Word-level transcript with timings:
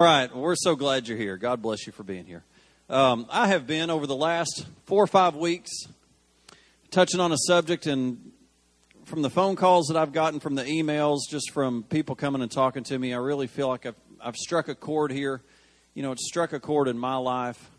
All 0.00 0.08
right. 0.08 0.28
Well, 0.34 0.42
we're 0.42 0.56
so 0.56 0.74
glad 0.74 1.06
you're 1.06 1.16
here. 1.16 1.36
God 1.36 1.62
bless 1.62 1.86
you 1.86 1.92
for 1.92 2.02
being 2.02 2.26
here. 2.26 2.42
Um, 2.90 3.26
I 3.30 3.46
have 3.46 3.64
been 3.64 3.90
over 3.90 4.08
the 4.08 4.16
last 4.16 4.66
four 4.86 5.00
or 5.00 5.06
five 5.06 5.36
weeks 5.36 5.70
touching 6.90 7.20
on 7.20 7.30
a 7.30 7.36
subject, 7.38 7.86
and 7.86 8.32
from 9.04 9.22
the 9.22 9.30
phone 9.30 9.54
calls 9.54 9.86
that 9.86 9.96
I've 9.96 10.10
gotten, 10.10 10.40
from 10.40 10.56
the 10.56 10.64
emails, 10.64 11.18
just 11.30 11.52
from 11.52 11.84
people 11.84 12.16
coming 12.16 12.42
and 12.42 12.50
talking 12.50 12.82
to 12.82 12.98
me, 12.98 13.14
I 13.14 13.18
really 13.18 13.46
feel 13.46 13.68
like 13.68 13.86
I've, 13.86 13.94
I've 14.20 14.34
struck 14.34 14.66
a 14.66 14.74
chord 14.74 15.12
here. 15.12 15.42
You 15.94 16.02
know, 16.02 16.10
it's 16.10 16.26
struck 16.26 16.52
a 16.52 16.58
chord 16.58 16.88
in 16.88 16.98
my 16.98 17.14
life, 17.14 17.70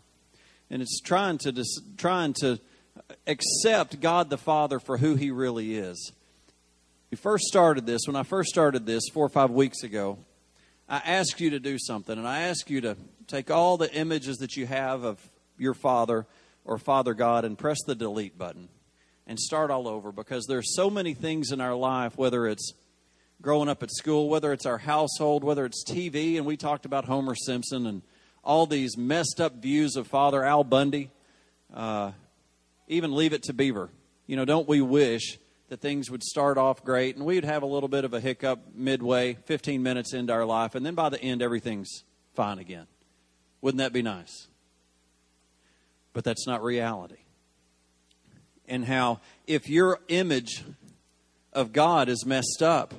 and 0.70 0.80
it's 0.80 1.02
trying 1.02 1.36
to 1.40 1.52
dis- 1.52 1.82
trying 1.98 2.32
to 2.40 2.58
accept 3.26 4.00
God 4.00 4.30
the 4.30 4.38
Father 4.38 4.80
for 4.80 4.96
who 4.96 5.16
He 5.16 5.30
really 5.30 5.76
is. 5.76 6.12
We 7.10 7.18
first 7.18 7.44
started 7.44 7.84
this 7.84 8.06
when 8.06 8.16
I 8.16 8.22
first 8.22 8.48
started 8.48 8.86
this 8.86 9.02
four 9.12 9.26
or 9.26 9.28
five 9.28 9.50
weeks 9.50 9.82
ago. 9.82 10.16
I 10.88 10.98
ask 10.98 11.40
you 11.40 11.50
to 11.50 11.58
do 11.58 11.78
something, 11.78 12.16
and 12.16 12.28
I 12.28 12.42
ask 12.42 12.70
you 12.70 12.80
to 12.82 12.96
take 13.26 13.50
all 13.50 13.76
the 13.76 13.92
images 13.92 14.36
that 14.36 14.56
you 14.56 14.66
have 14.66 15.02
of 15.02 15.18
your 15.58 15.74
Father 15.74 16.26
or 16.64 16.78
Father 16.78 17.12
God 17.12 17.44
and 17.44 17.58
press 17.58 17.78
the 17.86 17.96
delete 17.96 18.38
button 18.38 18.68
and 19.26 19.38
start 19.38 19.72
all 19.72 19.88
over 19.88 20.12
because 20.12 20.46
there's 20.46 20.76
so 20.76 20.88
many 20.88 21.12
things 21.12 21.50
in 21.50 21.60
our 21.60 21.74
life, 21.74 22.16
whether 22.16 22.46
it's 22.46 22.72
growing 23.42 23.68
up 23.68 23.82
at 23.82 23.90
school, 23.90 24.28
whether 24.28 24.52
it's 24.52 24.64
our 24.64 24.78
household, 24.78 25.42
whether 25.42 25.64
it's 25.64 25.84
TV, 25.84 26.36
and 26.36 26.46
we 26.46 26.56
talked 26.56 26.86
about 26.86 27.04
Homer 27.04 27.34
Simpson 27.34 27.86
and 27.86 28.02
all 28.44 28.66
these 28.66 28.96
messed 28.96 29.40
up 29.40 29.56
views 29.56 29.96
of 29.96 30.06
Father 30.06 30.44
Al 30.44 30.62
Bundy. 30.62 31.10
Uh, 31.74 32.12
even 32.86 33.12
leave 33.12 33.32
it 33.32 33.42
to 33.44 33.52
Beaver. 33.52 33.90
You 34.28 34.36
know, 34.36 34.44
don't 34.44 34.68
we 34.68 34.80
wish 34.80 35.38
that 35.68 35.80
things 35.80 36.10
would 36.10 36.22
start 36.22 36.58
off 36.58 36.84
great 36.84 37.16
and 37.16 37.24
we'd 37.24 37.44
have 37.44 37.62
a 37.62 37.66
little 37.66 37.88
bit 37.88 38.04
of 38.04 38.14
a 38.14 38.20
hiccup 38.20 38.74
midway, 38.74 39.34
15 39.44 39.82
minutes 39.82 40.14
into 40.14 40.32
our 40.32 40.44
life, 40.44 40.74
and 40.74 40.86
then 40.86 40.94
by 40.94 41.08
the 41.08 41.20
end, 41.20 41.42
everything's 41.42 42.04
fine 42.34 42.58
again. 42.58 42.86
Wouldn't 43.60 43.78
that 43.78 43.92
be 43.92 44.02
nice? 44.02 44.48
But 46.12 46.24
that's 46.24 46.46
not 46.46 46.62
reality. 46.62 47.16
And 48.68 48.84
how, 48.84 49.20
if 49.46 49.68
your 49.68 50.00
image 50.08 50.64
of 51.52 51.72
God 51.72 52.08
is 52.08 52.24
messed 52.24 52.62
up, 52.62 52.94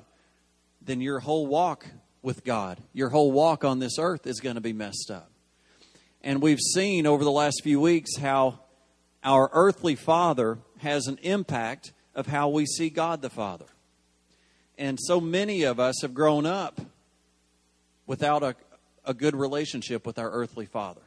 then 0.82 1.02
your 1.02 1.20
whole 1.20 1.48
walk 1.48 1.86
with 2.22 2.44
God, 2.44 2.80
your 2.94 3.10
whole 3.10 3.32
walk 3.32 3.64
on 3.64 3.80
this 3.80 3.98
earth 4.00 4.28
is 4.28 4.40
going 4.40 4.56
to 4.56 4.62
be 4.62 4.74
messed 4.74 5.12
up. 5.12 5.32
And 6.22 6.42
we've 6.42 6.60
seen 6.60 7.06
over 7.06 7.24
the 7.24 7.32
last 7.32 7.62
few 7.64 7.80
weeks 7.80 8.18
how 8.18 8.60
our 9.24 9.50
earthly 9.54 9.96
father 9.96 10.60
has 10.80 11.08
an 11.08 11.20
impact 11.22 11.92
of 12.18 12.26
how 12.26 12.50
we 12.50 12.66
see 12.66 12.90
God 12.90 13.22
the 13.22 13.30
Father. 13.30 13.68
And 14.78 15.00
so 15.00 15.22
many 15.22 15.64
of 15.64 15.80
us 15.80 16.02
have 16.02 16.14
grown 16.14 16.46
up 16.46 16.82
without 18.08 18.42
a, 18.44 18.56
a 19.06 19.14
good 19.14 19.36
relationship 19.36 20.06
with 20.06 20.18
our 20.20 20.30
earthly 20.32 20.66
father. 20.66 21.02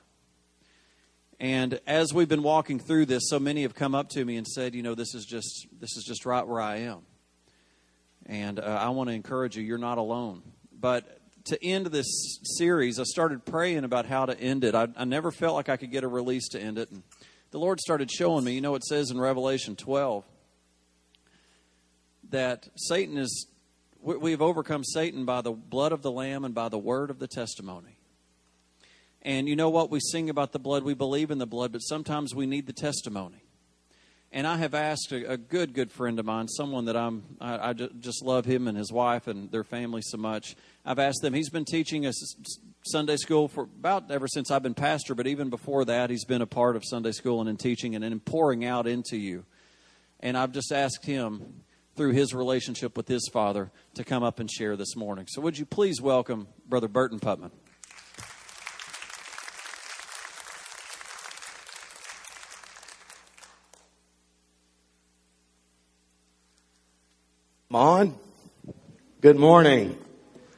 And 1.41 1.81
as 1.86 2.12
we've 2.12 2.28
been 2.28 2.42
walking 2.42 2.78
through 2.78 3.06
this, 3.06 3.28
so 3.28 3.41
many 3.41 3.62
have 3.62 3.75
come 3.75 3.94
up 3.94 4.08
to 4.11 4.25
me 4.25 4.36
and 4.36 4.47
said, 4.47 4.75
you 4.75 4.83
know, 4.83 4.94
this 4.94 5.14
is 5.14 5.25
just 5.25 5.66
this 5.81 5.97
is 5.97 6.05
just 6.06 6.27
right 6.27 6.47
where 6.47 6.61
I 6.61 6.78
am. 6.78 7.00
And 8.27 8.61
uh, 8.61 8.62
I 8.62 8.91
want 8.91 9.08
to 9.08 9.14
encourage 9.14 9.56
you, 9.56 9.64
you're 9.64 9.78
not 9.78 9.98
alone. 9.98 10.42
But 10.78 11.19
to 11.47 11.64
end 11.64 11.86
this 11.86 12.38
series, 12.58 13.00
I 13.00 13.05
started 13.05 13.44
praying 13.44 13.84
about 13.84 14.06
how 14.06 14.27
to 14.27 14.38
end 14.38 14.62
it. 14.64 14.75
I, 14.75 14.88
I 14.97 15.05
never 15.05 15.31
felt 15.31 15.55
like 15.55 15.69
I 15.69 15.77
could 15.77 15.91
get 15.91 16.05
a 16.05 16.08
release 16.08 16.48
to 16.50 16.61
end 16.61 16.78
it. 16.78 16.91
And 16.91 17.03
the 17.50 17.58
Lord 17.58 17.81
started 17.81 18.11
showing 18.11 18.44
me, 18.44 18.53
you 18.53 18.61
know, 18.61 18.75
it 18.75 18.84
says 18.84 19.11
in 19.11 19.19
Revelation 19.19 19.75
12 19.75 20.25
that 22.31 22.69
Satan 22.77 23.17
is, 23.17 23.47
we've 24.00 24.42
overcome 24.42 24.84
Satan 24.84 25.25
by 25.25 25.41
the 25.41 25.53
blood 25.53 25.92
of 25.92 26.03
the 26.03 26.11
Lamb 26.11 26.45
and 26.45 26.55
by 26.55 26.69
the 26.69 26.78
word 26.78 27.11
of 27.11 27.19
the 27.19 27.28
testimony. 27.28 27.97
And 29.22 29.48
you 29.48 29.56
know 29.56 29.70
what? 29.70 29.91
We 29.91 30.00
sing 30.00 30.31
about 30.31 30.53
the 30.53 30.59
blood, 30.59 30.83
we 30.83 30.95
believe 30.95 31.31
in 31.31 31.39
the 31.39 31.47
blood, 31.47 31.72
but 31.72 31.81
sometimes 31.81 32.34
we 32.34 32.47
need 32.47 32.67
the 32.67 32.72
testimony. 32.72 33.45
And 34.33 34.47
I 34.47 34.59
have 34.59 34.75
asked 34.75 35.11
a, 35.11 35.33
a 35.33 35.37
good, 35.37 35.75
good 35.75 35.91
friend 35.91 36.21
of 36.21 36.25
mine, 36.25 36.47
someone 36.47 36.84
that 36.84 36.97
I'm, 36.97 37.25
I, 37.41 37.71
I, 37.71 37.72
just 37.72 38.25
love 38.25 38.44
him 38.44 38.69
and 38.69 38.78
his 38.78 38.93
wife 38.93 39.27
and 39.27 39.50
their 39.50 39.65
family 39.65 40.03
so 40.03 40.19
much. 40.19 40.54
I've 40.87 41.00
asked 41.00 41.21
them, 41.21 41.34
he's 41.34 41.50
been 41.50 41.65
teaching 41.65 42.06
us 42.06 42.37
Sunday 42.83 43.16
school 43.16 43.49
for 43.49 43.65
about 43.65 44.09
ever 44.10 44.28
since 44.28 44.53
I've 44.53 44.62
been 44.62 44.75
pastor, 44.75 45.16
but 45.16 45.27
even 45.27 45.50
before 45.50 45.84
that, 45.87 46.10
he's 46.10 46.25
been 46.25 46.43
a 46.43 46.47
part 46.47 46.77
of 46.77 46.84
Sunday 46.84 47.10
school 47.10 47.41
and 47.41 47.49
in 47.49 47.56
teaching 47.56 47.97
and 47.97 48.04
in 48.04 48.21
pouring 48.21 48.65
out 48.65 48.87
into 48.87 49.16
you. 49.16 49.44
And 50.21 50.38
I've 50.38 50.53
just 50.53 50.71
asked 50.71 51.04
him, 51.04 51.65
through 51.97 52.12
his 52.12 52.33
relationship 52.33 52.97
with 52.97 53.09
his 53.09 53.28
father 53.33 53.71
to 53.95 54.05
come 54.05 54.23
up 54.23 54.41
and 54.41 54.51
share 54.51 54.77
this 54.77 54.97
morning. 54.97 55.27
So, 55.28 55.41
would 55.41 55.59
you 55.59 55.67
please 55.67 56.01
welcome 56.01 56.49
Brother 56.69 56.89
Burton 56.89 57.21
Putman? 57.21 57.51
Mon, 67.73 68.17
good 69.21 69.37
morning. 69.37 69.97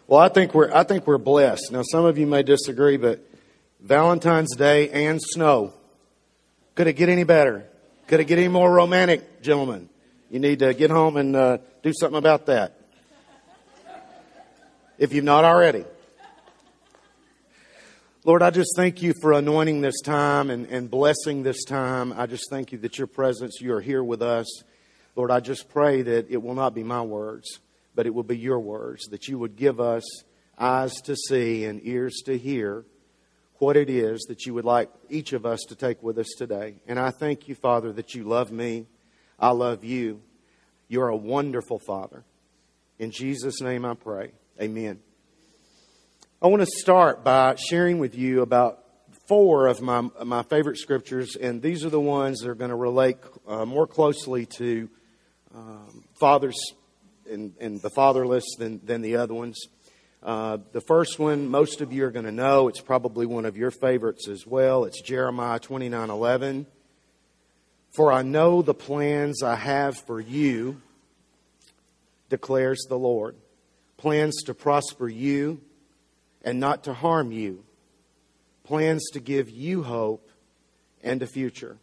Well, 0.06 0.18
I 0.18 0.30
think 0.30 0.54
we're 0.54 0.72
I 0.72 0.82
think 0.82 1.06
we're 1.06 1.18
blessed. 1.18 1.70
Now, 1.70 1.82
some 1.82 2.06
of 2.06 2.16
you 2.16 2.26
may 2.26 2.42
disagree, 2.42 2.96
but 2.96 3.22
Valentine's 3.80 4.56
Day 4.56 4.88
and 4.88 5.20
snow. 5.22 5.74
Could 6.74 6.86
it 6.86 6.94
get 6.94 7.10
any 7.10 7.24
better? 7.24 7.66
Could 8.06 8.20
it 8.20 8.24
get 8.24 8.38
any 8.38 8.48
more 8.48 8.72
romantic, 8.72 9.42
gentlemen? 9.42 9.90
You 10.32 10.38
need 10.38 10.60
to 10.60 10.72
get 10.72 10.88
home 10.90 11.18
and 11.18 11.36
uh, 11.36 11.58
do 11.82 11.92
something 11.92 12.16
about 12.16 12.46
that. 12.46 12.80
If 14.96 15.12
you've 15.12 15.26
not 15.26 15.44
already. 15.44 15.84
Lord, 18.24 18.42
I 18.42 18.48
just 18.48 18.70
thank 18.74 19.02
you 19.02 19.12
for 19.20 19.34
anointing 19.34 19.82
this 19.82 20.00
time 20.00 20.48
and, 20.48 20.66
and 20.68 20.90
blessing 20.90 21.42
this 21.42 21.64
time. 21.64 22.14
I 22.16 22.24
just 22.24 22.48
thank 22.48 22.72
you 22.72 22.78
that 22.78 22.96
your 22.96 23.08
presence, 23.08 23.60
you 23.60 23.74
are 23.74 23.82
here 23.82 24.02
with 24.02 24.22
us. 24.22 24.46
Lord, 25.16 25.30
I 25.30 25.40
just 25.40 25.68
pray 25.68 26.00
that 26.00 26.30
it 26.30 26.42
will 26.42 26.54
not 26.54 26.74
be 26.74 26.82
my 26.82 27.02
words, 27.02 27.60
but 27.94 28.06
it 28.06 28.14
will 28.14 28.22
be 28.22 28.38
your 28.38 28.58
words, 28.58 29.04
that 29.10 29.28
you 29.28 29.38
would 29.38 29.54
give 29.54 29.80
us 29.80 30.02
eyes 30.56 30.94
to 31.02 31.14
see 31.14 31.66
and 31.66 31.78
ears 31.84 32.22
to 32.24 32.38
hear 32.38 32.86
what 33.58 33.76
it 33.76 33.90
is 33.90 34.22
that 34.30 34.46
you 34.46 34.54
would 34.54 34.64
like 34.64 34.88
each 35.10 35.34
of 35.34 35.44
us 35.44 35.60
to 35.68 35.74
take 35.74 36.02
with 36.02 36.16
us 36.16 36.30
today. 36.38 36.76
And 36.86 36.98
I 36.98 37.10
thank 37.10 37.48
you, 37.48 37.54
Father, 37.54 37.92
that 37.92 38.14
you 38.14 38.24
love 38.24 38.50
me 38.50 38.86
I 39.42 39.50
love 39.50 39.82
you. 39.82 40.22
You're 40.86 41.08
a 41.08 41.16
wonderful 41.16 41.80
Father. 41.80 42.22
In 43.00 43.10
Jesus' 43.10 43.60
name 43.60 43.84
I 43.84 43.94
pray. 43.94 44.30
Amen. 44.60 45.00
I 46.40 46.46
want 46.46 46.62
to 46.62 46.68
start 46.78 47.24
by 47.24 47.56
sharing 47.56 47.98
with 47.98 48.14
you 48.14 48.42
about 48.42 48.84
four 49.26 49.66
of 49.66 49.82
my, 49.82 50.02
my 50.24 50.44
favorite 50.44 50.78
scriptures, 50.78 51.34
and 51.34 51.60
these 51.60 51.84
are 51.84 51.90
the 51.90 51.98
ones 51.98 52.38
that 52.38 52.50
are 52.50 52.54
going 52.54 52.70
to 52.70 52.76
relate 52.76 53.16
uh, 53.48 53.64
more 53.64 53.88
closely 53.88 54.46
to 54.58 54.88
um, 55.56 56.04
fathers 56.20 56.56
and, 57.28 57.52
and, 57.60 57.82
the 57.82 57.90
fatherless 57.90 58.44
than, 58.58 58.80
than 58.84 59.02
the 59.02 59.16
other 59.16 59.34
ones. 59.34 59.58
Uh, 60.22 60.58
the 60.70 60.80
first 60.80 61.18
one, 61.18 61.48
most 61.48 61.80
of 61.80 61.92
you 61.92 62.04
are 62.04 62.12
going 62.12 62.26
to 62.26 62.32
know. 62.32 62.68
It's 62.68 62.80
probably 62.80 63.26
one 63.26 63.44
of 63.44 63.56
your 63.56 63.72
favorites 63.72 64.28
as 64.28 64.46
well. 64.46 64.84
It's 64.84 65.02
Jeremiah 65.02 65.58
29 65.58 66.10
11. 66.10 66.66
For 67.92 68.10
I 68.10 68.22
know 68.22 68.62
the 68.62 68.74
plans 68.74 69.42
I 69.42 69.54
have 69.54 69.96
for 70.06 70.18
you, 70.20 70.80
declares 72.28 72.86
the 72.88 72.98
Lord 72.98 73.36
plans 73.98 74.42
to 74.42 74.54
prosper 74.54 75.08
you 75.08 75.60
and 76.42 76.58
not 76.58 76.82
to 76.84 76.92
harm 76.92 77.30
you, 77.30 77.62
plans 78.64 79.08
to 79.12 79.20
give 79.20 79.48
you 79.48 79.84
hope 79.84 80.28
and 81.04 81.22
a 81.22 81.26
future. 81.26 81.76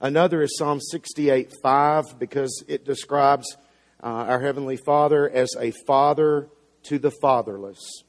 Another 0.00 0.42
is 0.42 0.58
Psalm 0.58 0.80
68 0.80 1.52
5 1.62 2.18
because 2.18 2.62
it 2.68 2.84
describes 2.84 3.56
uh, 4.02 4.06
our 4.06 4.40
Heavenly 4.40 4.76
Father 4.76 5.30
as 5.30 5.48
a 5.58 5.72
father 5.86 6.48
to 6.82 6.98
the 6.98 7.12
fatherless. 7.22 8.02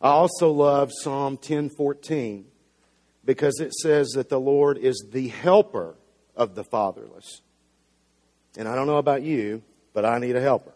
I 0.00 0.08
also 0.08 0.50
love 0.50 0.90
Psalm 0.92 1.36
10 1.36 1.70
14 1.76 2.46
because 3.24 3.60
it 3.60 3.72
says 3.74 4.10
that 4.10 4.28
the 4.28 4.40
Lord 4.40 4.78
is 4.78 5.06
the 5.12 5.28
helper 5.28 5.94
of 6.36 6.54
the 6.54 6.64
fatherless. 6.64 7.40
And 8.56 8.68
I 8.68 8.74
don't 8.74 8.86
know 8.86 8.98
about 8.98 9.22
you, 9.22 9.62
but 9.92 10.04
I 10.04 10.18
need 10.18 10.36
a 10.36 10.40
helper. 10.40 10.72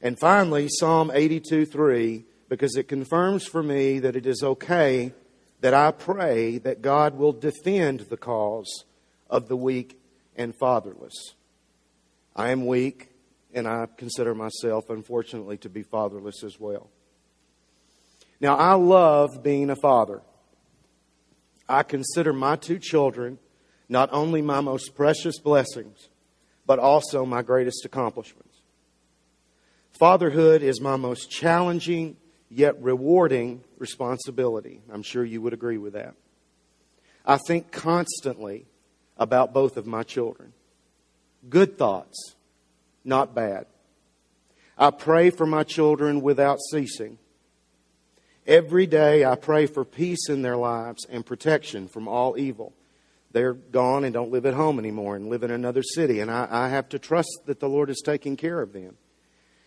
And 0.00 0.18
finally, 0.18 0.68
Psalm 0.68 1.10
82 1.12 1.66
3, 1.66 2.24
because 2.48 2.76
it 2.76 2.88
confirms 2.88 3.46
for 3.46 3.62
me 3.62 3.98
that 4.00 4.16
it 4.16 4.26
is 4.26 4.42
okay 4.42 5.12
that 5.60 5.72
I 5.72 5.92
pray 5.92 6.58
that 6.58 6.82
God 6.82 7.16
will 7.16 7.32
defend 7.32 8.00
the 8.00 8.18
cause 8.18 8.84
of 9.30 9.48
the 9.48 9.56
weak 9.56 9.98
and 10.36 10.54
fatherless. 10.54 11.34
I 12.36 12.50
am 12.50 12.66
weak, 12.66 13.08
and 13.54 13.66
I 13.66 13.86
consider 13.96 14.34
myself, 14.34 14.90
unfortunately, 14.90 15.56
to 15.58 15.70
be 15.70 15.82
fatherless 15.82 16.44
as 16.44 16.60
well. 16.60 16.90
Now, 18.40 18.56
I 18.56 18.74
love 18.74 19.42
being 19.42 19.70
a 19.70 19.76
father. 19.76 20.20
I 21.68 21.82
consider 21.82 22.32
my 22.32 22.56
two 22.56 22.78
children 22.78 23.38
not 23.88 24.08
only 24.12 24.42
my 24.42 24.60
most 24.60 24.94
precious 24.94 25.38
blessings, 25.38 26.08
but 26.66 26.78
also 26.78 27.24
my 27.26 27.42
greatest 27.42 27.84
accomplishments. 27.84 28.58
Fatherhood 29.92 30.62
is 30.62 30.80
my 30.80 30.96
most 30.96 31.30
challenging 31.30 32.16
yet 32.50 32.80
rewarding 32.82 33.62
responsibility. 33.78 34.80
I'm 34.92 35.02
sure 35.02 35.24
you 35.24 35.40
would 35.42 35.52
agree 35.52 35.78
with 35.78 35.92
that. 35.92 36.14
I 37.26 37.36
think 37.36 37.72
constantly 37.72 38.66
about 39.16 39.52
both 39.52 39.76
of 39.76 39.86
my 39.86 40.02
children. 40.02 40.52
Good 41.48 41.78
thoughts, 41.78 42.34
not 43.04 43.34
bad. 43.34 43.66
I 44.76 44.90
pray 44.90 45.30
for 45.30 45.46
my 45.46 45.62
children 45.62 46.20
without 46.20 46.58
ceasing. 46.70 47.18
Every 48.46 48.86
day 48.86 49.24
I 49.24 49.36
pray 49.36 49.66
for 49.66 49.84
peace 49.84 50.28
in 50.28 50.42
their 50.42 50.56
lives 50.56 51.06
and 51.08 51.24
protection 51.24 51.88
from 51.88 52.08
all 52.08 52.36
evil. 52.38 52.74
They're 53.32 53.54
gone 53.54 54.04
and 54.04 54.12
don't 54.12 54.30
live 54.30 54.46
at 54.46 54.54
home 54.54 54.78
anymore 54.78 55.16
and 55.16 55.28
live 55.28 55.42
in 55.42 55.50
another 55.50 55.82
city, 55.82 56.20
and 56.20 56.30
I, 56.30 56.46
I 56.50 56.68
have 56.68 56.88
to 56.90 56.98
trust 56.98 57.30
that 57.46 57.58
the 57.58 57.68
Lord 57.68 57.90
is 57.90 58.02
taking 58.04 58.36
care 58.36 58.60
of 58.60 58.72
them. 58.72 58.96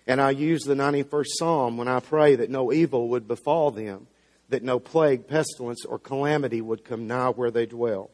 And 0.06 0.22
I 0.22 0.30
use 0.30 0.64
the 0.64 0.76
91st 0.76 1.26
Psalm 1.38 1.78
when 1.78 1.90
I 1.90 2.00
pray 2.00 2.36
that 2.36 2.50
no 2.50 2.72
evil 2.72 3.10
would 3.10 3.28
befall 3.28 3.72
them, 3.72 4.08
that 4.48 4.64
no 4.64 4.80
plague, 4.80 5.28
pestilence, 5.28 5.84
or 5.84 6.00
calamity 6.00 6.62
would 6.62 6.86
come 6.86 7.08
nigh 7.08 7.30
where 7.30 7.52
they 7.52 7.66
dwell. 7.66 8.10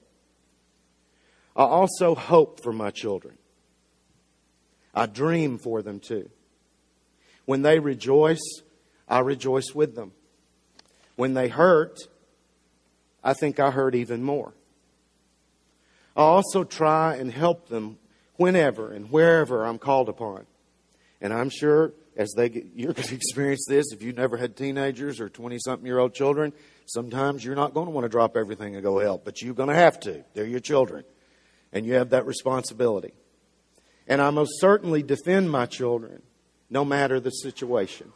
I 1.55 1.65
also 1.65 2.15
hope 2.15 2.63
for 2.63 2.73
my 2.73 2.89
children. 2.89 3.37
I 4.95 5.05
dream 5.05 5.59
for 5.59 5.83
them 5.83 5.99
too. 5.99 6.29
When 7.45 7.61
they 7.61 7.77
rejoice, 7.77 8.61
I 9.07 9.19
rejoice 9.19 9.75
with 9.75 9.95
them. 9.95 10.13
When 11.15 11.33
they 11.33 11.47
hurt, 11.47 11.99
I 13.23 13.33
think 13.33 13.59
I 13.59 13.71
hurt 13.71 13.95
even 13.95 14.23
more. 14.23 14.53
I 16.15 16.21
also 16.21 16.63
try 16.63 17.15
and 17.15 17.31
help 17.31 17.69
them 17.69 17.97
whenever 18.35 18.91
and 18.91 19.09
wherever 19.09 19.65
I'm 19.65 19.79
called 19.79 20.09
upon. 20.09 20.45
And 21.21 21.33
I'm 21.33 21.49
sure 21.49 21.93
as 22.15 22.33
they 22.35 22.49
get, 22.49 22.67
you're 22.75 22.93
going 22.93 23.07
to 23.07 23.15
experience 23.15 23.65
this 23.67 23.85
if 23.91 24.01
you've 24.01 24.17
never 24.17 24.37
had 24.37 24.55
teenagers 24.55 25.19
or 25.19 25.29
20 25.29 25.57
something 25.59 25.85
year 25.85 25.99
old 25.99 26.13
children. 26.13 26.53
Sometimes 26.85 27.43
you're 27.45 27.55
not 27.55 27.73
going 27.73 27.85
to 27.85 27.91
want 27.91 28.05
to 28.05 28.09
drop 28.09 28.35
everything 28.35 28.75
and 28.75 28.83
go 28.83 28.99
help, 28.99 29.23
but 29.23 29.41
you're 29.41 29.53
going 29.53 29.69
to 29.69 29.75
have 29.75 29.99
to. 30.01 30.23
They're 30.33 30.45
your 30.45 30.59
children. 30.59 31.05
And 31.71 31.85
you 31.85 31.93
have 31.93 32.11
that 32.11 32.25
responsibility. 32.25 33.13
And 34.07 34.21
I 34.21 34.29
most 34.29 34.59
certainly 34.59 35.01
defend 35.01 35.49
my 35.49 35.65
children 35.65 36.21
no 36.69 36.83
matter 36.83 37.19
the 37.19 37.29
situation, 37.29 38.11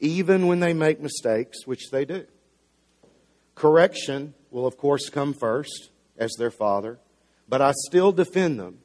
even 0.00 0.46
when 0.46 0.60
they 0.60 0.72
make 0.72 1.00
mistakes, 1.00 1.66
which 1.66 1.90
they 1.90 2.04
do. 2.04 2.26
Correction 3.54 4.34
will, 4.50 4.66
of 4.66 4.76
course, 4.76 5.08
come 5.08 5.34
first 5.34 5.90
as 6.16 6.32
their 6.38 6.50
father, 6.50 6.98
but 7.48 7.60
I 7.60 7.72
still 7.86 8.12
defend 8.12 8.60
them 8.60 8.78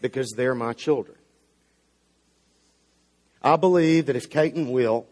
because 0.00 0.32
they're 0.36 0.54
my 0.54 0.72
children. 0.72 1.16
I 3.42 3.56
believe 3.56 4.06
that 4.06 4.16
if 4.16 4.28
Kate 4.28 4.54
and 4.54 4.70
Will 4.70 5.06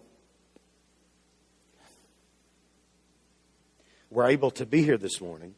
were 4.10 4.26
able 4.26 4.50
to 4.52 4.66
be 4.66 4.82
here 4.82 4.98
this 4.98 5.20
morning, 5.20 5.54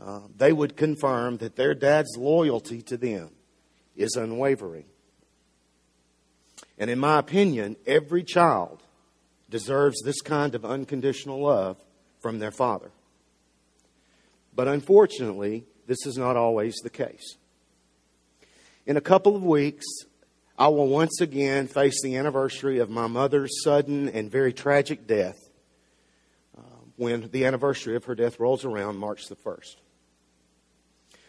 uh, 0.00 0.20
they 0.36 0.52
would 0.52 0.76
confirm 0.76 1.38
that 1.38 1.56
their 1.56 1.74
dad's 1.74 2.16
loyalty 2.16 2.82
to 2.82 2.96
them 2.96 3.30
is 3.96 4.14
unwavering. 4.16 4.84
And 6.78 6.90
in 6.90 6.98
my 6.98 7.18
opinion, 7.18 7.76
every 7.86 8.22
child 8.22 8.82
deserves 9.50 10.00
this 10.02 10.20
kind 10.20 10.54
of 10.54 10.64
unconditional 10.64 11.40
love 11.40 11.76
from 12.20 12.38
their 12.38 12.50
father. 12.50 12.90
But 14.54 14.68
unfortunately, 14.68 15.64
this 15.86 16.06
is 16.06 16.16
not 16.16 16.36
always 16.36 16.76
the 16.76 16.90
case. 16.90 17.36
In 18.86 18.96
a 18.96 19.00
couple 19.00 19.34
of 19.34 19.44
weeks, 19.44 19.84
I 20.58 20.68
will 20.68 20.88
once 20.88 21.20
again 21.20 21.66
face 21.68 22.02
the 22.02 22.16
anniversary 22.16 22.78
of 22.78 22.90
my 22.90 23.06
mother's 23.06 23.62
sudden 23.62 24.08
and 24.08 24.30
very 24.30 24.52
tragic 24.52 25.06
death 25.06 25.38
uh, 26.56 26.62
when 26.96 27.28
the 27.30 27.44
anniversary 27.44 27.96
of 27.96 28.04
her 28.06 28.14
death 28.14 28.40
rolls 28.40 28.64
around 28.64 28.96
March 28.98 29.26
the 29.26 29.36
1st. 29.36 29.76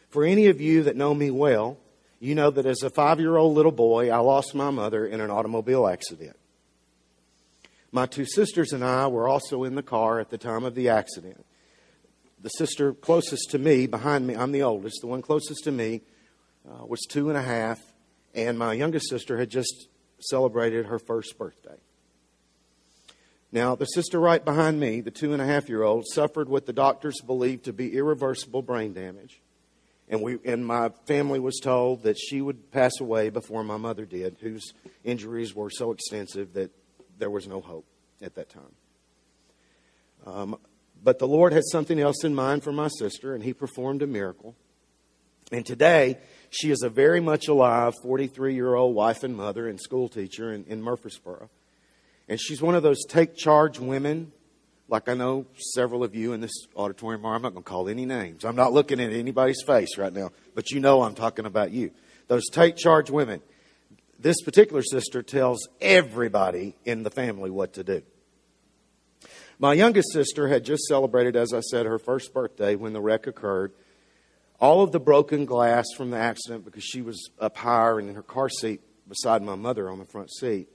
For 0.10 0.24
any 0.26 0.48
of 0.48 0.60
you 0.60 0.84
that 0.84 0.96
know 0.96 1.14
me 1.14 1.30
well, 1.30 1.78
you 2.20 2.36
know 2.36 2.52
that 2.52 2.66
as 2.66 2.84
a 2.84 2.90
five 2.90 3.20
year 3.20 3.38
old 3.38 3.56
little 3.56 3.72
boy, 3.72 4.10
I 4.10 4.18
lost 4.18 4.54
my 4.54 4.70
mother 4.70 5.06
in 5.06 5.22
an 5.22 5.32
automobile 5.32 5.88
accident. 5.88 6.38
My 7.92 8.06
two 8.06 8.26
sisters 8.26 8.72
and 8.72 8.84
I 8.84 9.08
were 9.08 9.28
also 9.28 9.64
in 9.64 9.76
the 9.76 9.84
car 9.84 10.20
at 10.20 10.30
the 10.30 10.38
time 10.38 10.64
of 10.64 10.76
the 10.76 10.90
accident. 10.90 11.46
The 12.42 12.50
sister 12.50 12.94
closest 12.94 13.52
to 13.52 13.58
me, 13.58 13.88
behind 13.88 14.28
me, 14.28 14.36
I'm 14.36 14.52
the 14.52 14.64
oldest, 14.64 15.02
the 15.02 15.08
one 15.08 15.22
closest 15.22 15.64
to 15.64 15.72
me, 15.72 16.02
uh, 16.70 16.86
was 16.86 17.02
two 17.10 17.30
and 17.30 17.38
a 17.38 17.42
half, 17.42 17.80
and 18.36 18.60
my 18.60 18.74
youngest 18.74 19.10
sister 19.10 19.38
had 19.38 19.50
just 19.50 19.88
celebrated 20.20 20.86
her 20.86 21.00
first 21.00 21.38
birthday. 21.38 21.78
Now, 23.52 23.76
the 23.76 23.86
sister 23.86 24.20
right 24.20 24.44
behind 24.44 24.80
me, 24.80 25.02
the 25.02 25.12
two 25.12 25.34
and 25.34 25.42
a 25.42 25.46
half 25.46 25.70
year 25.70 25.82
old, 25.82 26.06
suffered 26.14 26.48
what 26.48 26.68
the 26.68 26.74
doctors 26.74 27.20
believed 27.22 27.66
to 27.66 27.74
be 27.74 27.96
irreversible 27.96 28.62
brain 28.62 28.94
damage. 28.94 29.42
And, 30.10 30.22
we, 30.24 30.40
and 30.44 30.66
my 30.66 30.90
family 31.06 31.40
was 31.40 31.60
told 31.60 32.04
that 32.04 32.18
she 32.18 32.42
would 32.42 32.72
pass 32.72 33.00
away 33.00 33.30
before 33.30 33.64
my 33.64 33.78
mother 33.78 34.06
did, 34.06 34.38
whose 34.42 34.74
injuries 35.04 35.54
were 35.54 35.70
so 35.70 35.92
extensive 35.92 36.54
that 36.54 36.72
there 37.20 37.30
was 37.30 37.48
no 37.48 37.62
hope 37.62 37.86
at 38.22 38.36
that 38.36 38.50
time. 38.50 38.76
Um, 40.26 40.58
but 41.02 41.20
the 41.20 41.28
Lord 41.28 41.54
had 41.54 41.64
something 41.72 42.00
else 42.00 42.24
in 42.24 42.34
mind 42.34 42.64
for 42.64 42.72
my 42.72 42.88
sister, 42.88 43.36
and 43.36 43.44
He 43.44 43.54
performed 43.54 44.02
a 44.02 44.08
miracle. 44.08 44.56
And 45.52 45.66
today, 45.66 46.18
she 46.50 46.72
is 46.72 46.82
a 46.84 46.90
very 46.90 47.20
much 47.20 47.48
alive 47.48 47.94
43 48.02 48.54
year 48.54 48.76
old 48.76 48.96
wife 48.96 49.24
and 49.24 49.36
mother 49.36 49.68
and 49.68 49.80
school 49.80 50.10
teacher 50.10 50.52
in, 50.52 50.66
in 50.66 50.82
Murfreesboro. 50.82 51.50
And 52.28 52.40
she's 52.40 52.62
one 52.62 52.76
of 52.76 52.84
those 52.84 53.04
take 53.08 53.36
charge 53.36 53.80
women 53.80 54.32
like 54.90 55.08
I 55.08 55.14
know 55.14 55.46
several 55.74 56.04
of 56.04 56.16
you 56.16 56.34
in 56.34 56.42
this 56.42 56.66
auditorium 56.76 57.26
are. 57.26 57.36
I'm 57.36 57.42
not 57.42 57.54
going 57.54 57.64
to 57.64 57.70
call 57.70 57.88
any 57.88 58.06
names. 58.06 58.44
I'm 58.44 58.56
not 58.56 58.74
looking 58.74 59.00
at 59.00 59.12
anybody's 59.12 59.62
face 59.66 59.98
right 59.98 60.12
now, 60.12 60.32
but 60.56 60.72
you 60.72 60.80
know 60.80 61.04
I'm 61.04 61.16
talking 61.16 61.46
about 61.46 61.72
you. 61.72 61.92
Those 62.28 62.50
take 62.50 62.76
charge 62.76 63.10
women. 63.10 63.42
This 64.20 64.42
particular 64.42 64.82
sister 64.82 65.24
tells 65.24 65.68
everybody 65.80 66.76
in 66.86 67.04
the 67.04 67.10
family 67.10 67.50
what 67.50 67.74
to 67.74 67.84
do. 67.84 68.02
My 69.60 69.74
youngest 69.74 70.12
sister 70.14 70.48
had 70.48 70.66
just 70.66 70.84
celebrated, 70.84 71.36
as 71.36 71.54
I 71.54 71.60
said, 71.60 71.86
her 71.86 72.00
first 72.00 72.34
birthday 72.34 72.76
when 72.76 72.94
the 72.94 73.02
wreck 73.02 73.28
occurred. 73.28 73.74
All 74.60 74.82
of 74.82 74.92
the 74.92 75.00
broken 75.00 75.46
glass 75.46 75.86
from 75.96 76.12
the 76.12 76.18
accident, 76.18 76.66
because 76.66 76.84
she 76.84 77.02
was 77.02 77.30
up 77.40 77.58
higher 77.58 78.00
and 78.00 78.10
in 78.10 78.16
her 78.16 78.24
car 78.24 78.50
seat 78.50 78.82
beside 79.08 79.42
my 79.42 79.56
mother 79.56 79.90
on 79.90 80.00
the 80.00 80.06
front 80.06 80.32
seat, 80.32 80.68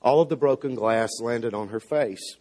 all 0.00 0.20
of 0.20 0.28
the 0.28 0.36
broken 0.36 0.74
glass 0.74 1.10
landed 1.20 1.54
on 1.54 1.68
her 1.68 1.80
face. 1.80 2.36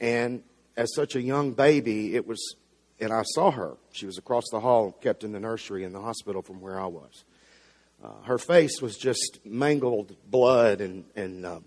And 0.00 0.42
as 0.76 0.94
such 0.94 1.16
a 1.16 1.20
young 1.20 1.52
baby, 1.52 2.14
it 2.14 2.26
was, 2.26 2.56
and 3.00 3.12
I 3.12 3.22
saw 3.22 3.50
her. 3.50 3.76
She 3.92 4.06
was 4.06 4.18
across 4.18 4.44
the 4.50 4.60
hall, 4.60 4.92
kept 4.92 5.24
in 5.24 5.32
the 5.32 5.40
nursery 5.40 5.84
in 5.84 5.92
the 5.92 6.00
hospital 6.00 6.42
from 6.42 6.60
where 6.60 6.78
I 6.80 6.86
was. 6.86 7.24
Uh, 8.04 8.10
her 8.24 8.38
face 8.38 8.82
was 8.82 8.96
just 8.96 9.38
mangled 9.44 10.14
blood 10.30 10.80
and, 10.80 11.04
and 11.16 11.46
uh, 11.46 11.60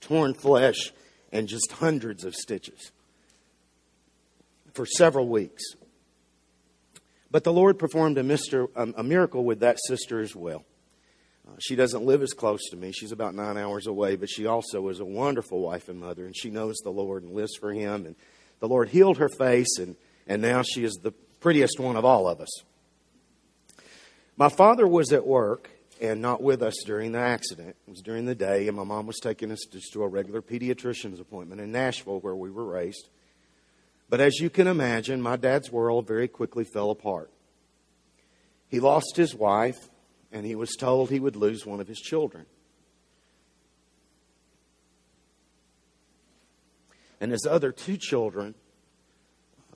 torn 0.00 0.32
flesh 0.34 0.92
and 1.30 1.48
just 1.48 1.72
hundreds 1.72 2.24
of 2.24 2.34
stitches 2.34 2.92
for 4.72 4.86
several 4.86 5.28
weeks. 5.28 5.62
But 7.30 7.44
the 7.44 7.52
Lord 7.52 7.78
performed 7.78 8.18
a, 8.18 8.22
mister, 8.22 8.68
a 8.74 9.02
miracle 9.02 9.44
with 9.44 9.60
that 9.60 9.78
sister 9.86 10.20
as 10.20 10.36
well. 10.36 10.64
She 11.60 11.76
doesn't 11.76 12.04
live 12.04 12.22
as 12.22 12.32
close 12.32 12.60
to 12.70 12.76
me. 12.76 12.92
She's 12.92 13.12
about 13.12 13.34
nine 13.34 13.56
hours 13.56 13.86
away, 13.86 14.16
but 14.16 14.28
she 14.28 14.46
also 14.46 14.88
is 14.88 15.00
a 15.00 15.04
wonderful 15.04 15.60
wife 15.60 15.88
and 15.88 16.00
mother, 16.00 16.26
and 16.26 16.36
she 16.36 16.50
knows 16.50 16.76
the 16.78 16.90
Lord 16.90 17.22
and 17.22 17.32
lives 17.32 17.56
for 17.58 17.72
Him. 17.72 18.06
And 18.06 18.16
the 18.60 18.68
Lord 18.68 18.88
healed 18.88 19.18
her 19.18 19.28
face, 19.28 19.78
and, 19.78 19.96
and 20.26 20.42
now 20.42 20.62
she 20.62 20.84
is 20.84 20.94
the 21.02 21.12
prettiest 21.40 21.78
one 21.78 21.96
of 21.96 22.04
all 22.04 22.28
of 22.28 22.40
us. 22.40 22.62
My 24.36 24.48
father 24.48 24.86
was 24.86 25.12
at 25.12 25.26
work 25.26 25.70
and 26.00 26.20
not 26.20 26.42
with 26.42 26.62
us 26.62 26.74
during 26.84 27.12
the 27.12 27.20
accident. 27.20 27.76
It 27.86 27.90
was 27.90 28.00
during 28.00 28.24
the 28.24 28.34
day, 28.34 28.66
and 28.66 28.76
my 28.76 28.84
mom 28.84 29.06
was 29.06 29.20
taking 29.20 29.52
us 29.52 29.60
to 29.92 30.02
a 30.02 30.08
regular 30.08 30.42
pediatrician's 30.42 31.20
appointment 31.20 31.60
in 31.60 31.70
Nashville, 31.70 32.18
where 32.20 32.34
we 32.34 32.50
were 32.50 32.64
raised. 32.64 33.08
But 34.08 34.20
as 34.20 34.40
you 34.40 34.50
can 34.50 34.66
imagine, 34.66 35.22
my 35.22 35.36
dad's 35.36 35.70
world 35.70 36.06
very 36.06 36.28
quickly 36.28 36.64
fell 36.64 36.90
apart. 36.90 37.30
He 38.68 38.80
lost 38.80 39.16
his 39.16 39.34
wife, 39.34 39.78
and 40.32 40.46
he 40.46 40.54
was 40.54 40.74
told 40.74 41.10
he 41.10 41.20
would 41.20 41.36
lose 41.36 41.66
one 41.66 41.80
of 41.80 41.86
his 41.86 42.00
children. 42.00 42.46
And 47.20 47.30
his 47.30 47.46
other 47.48 47.70
two 47.70 47.96
children 47.96 48.54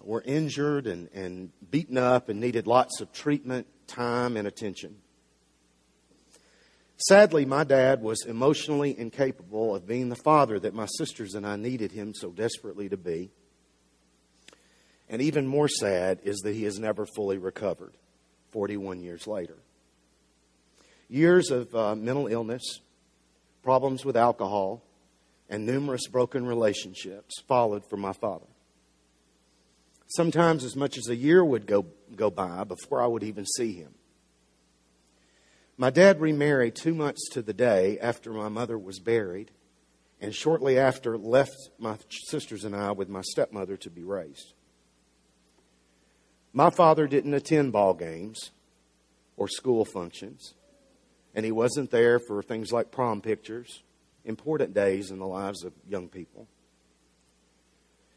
were 0.03 0.23
injured 0.23 0.87
and, 0.87 1.09
and 1.13 1.53
beaten 1.71 1.99
up 1.99 2.29
and 2.29 2.41
needed 2.41 2.67
lots 2.67 3.01
of 3.01 3.13
treatment, 3.13 3.67
time, 3.87 4.37
and 4.37 4.49
attention. 4.49 4.97
Sadly, 6.97 7.45
my 7.45 7.63
dad 7.63 8.01
was 8.01 8.25
emotionally 8.27 8.99
incapable 8.99 9.75
of 9.75 9.87
being 9.87 10.09
the 10.09 10.17
father 10.17 10.59
that 10.59 10.75
my 10.75 10.87
sisters 10.87 11.35
and 11.35 11.47
I 11.47 11.57
needed 11.57 11.93
him 11.93 12.15
so 12.15 12.31
desperately 12.31 12.89
to 12.89 12.97
be. 12.97 13.31
And 15.09 15.21
even 15.21 15.47
more 15.47 15.69
sad 15.69 16.21
is 16.25 16.39
that 16.39 16.55
he 16.55 16.65
has 16.65 16.79
never 16.79 17.05
fully 17.05 17.37
recovered 17.37 17.93
41 18.51 19.01
years 19.01 19.27
later. 19.27 19.59
Years 21.09 21.51
of 21.51 21.75
uh, 21.75 21.95
mental 21.95 22.27
illness, 22.27 22.81
problems 23.63 24.05
with 24.05 24.17
alcohol, 24.17 24.83
and 25.49 25.65
numerous 25.65 26.07
broken 26.09 26.47
relationships 26.47 27.41
followed 27.47 27.89
for 27.89 27.97
my 27.97 28.13
father. 28.13 28.47
Sometimes 30.09 30.65
as 30.65 30.77
much 30.77 30.97
as 30.97 31.09
a 31.09 31.17
year 31.17 31.45
would 31.45 31.67
go, 31.67 31.87
go 32.15 32.31
by 32.31 32.65
before 32.65 33.03
I 33.03 33.07
would 33.07 33.23
even 33.23 33.45
see 33.45 33.75
him. 33.75 33.95
My 35.77 35.91
dad 35.91 36.21
remarried 36.21 36.75
two 36.75 36.95
months 36.95 37.29
to 37.31 37.43
the 37.43 37.53
day 37.53 37.99
after 38.01 38.33
my 38.33 38.49
mother 38.49 38.79
was 38.79 38.99
buried, 38.99 39.51
and 40.21 40.35
shortly 40.35 40.79
after 40.79 41.19
left 41.19 41.57
my 41.79 41.99
sisters 42.09 42.65
and 42.65 42.75
I 42.75 42.93
with 42.93 43.09
my 43.09 43.21
stepmother 43.21 43.77
to 43.79 43.91
be 43.91 44.03
raised. 44.03 44.55
My 46.53 46.71
father 46.71 47.07
didn't 47.07 47.35
attend 47.35 47.73
ball 47.73 47.93
games 47.93 48.51
or 49.37 49.49
school 49.49 49.85
functions, 49.85 50.55
and 51.37 51.45
he 51.45 51.53
wasn't 51.53 51.91
there 51.91 52.19
for 52.19 52.43
things 52.43 52.73
like 52.73 52.91
prom 52.91 53.21
pictures, 53.21 53.83
important 54.25 54.73
days 54.73 55.11
in 55.11 55.19
the 55.19 55.27
lives 55.27 55.63
of 55.63 55.75
young 55.87 56.09
people. 56.09 56.49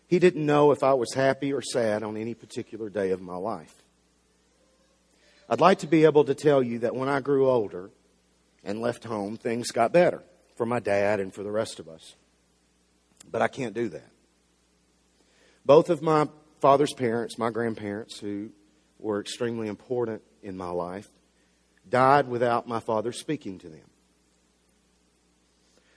He 0.07 0.19
didn't 0.19 0.45
know 0.45 0.71
if 0.71 0.81
I 0.83 0.93
was 0.93 1.13
happy 1.13 1.53
or 1.53 1.61
sad 1.61 2.01
on 2.01 2.15
any 2.15 2.33
particular 2.33 2.89
day 2.89 3.11
of 3.11 3.21
my 3.21 3.35
life. 3.35 3.75
I'd 5.49 5.59
like 5.59 5.79
to 5.79 5.88
be 5.88 6.05
able 6.05 6.23
to 6.23 6.33
tell 6.33 6.63
you 6.63 6.79
that 6.79 6.95
when 6.95 7.09
I 7.09 7.19
grew 7.19 7.49
older 7.49 7.91
and 8.63 8.81
left 8.81 9.03
home, 9.03 9.35
things 9.35 9.71
got 9.71 9.91
better 9.91 10.23
for 10.55 10.65
my 10.65 10.79
dad 10.79 11.19
and 11.19 11.33
for 11.33 11.43
the 11.43 11.51
rest 11.51 11.79
of 11.79 11.89
us. 11.89 12.15
But 13.29 13.41
I 13.41 13.49
can't 13.49 13.73
do 13.73 13.89
that. 13.89 14.09
Both 15.65 15.89
of 15.89 16.01
my 16.01 16.29
father's 16.61 16.93
parents, 16.93 17.38
my 17.38 17.49
grandparents, 17.49 18.17
who 18.17 18.51
were 18.97 19.19
extremely 19.19 19.67
important 19.67 20.21
in 20.41 20.55
my 20.55 20.69
life, 20.69 21.09
died 21.89 22.27
without 22.27 22.67
my 22.67 22.79
father 22.79 23.12
speaking 23.12 23.60
to 23.60 23.69
them. 23.69 23.89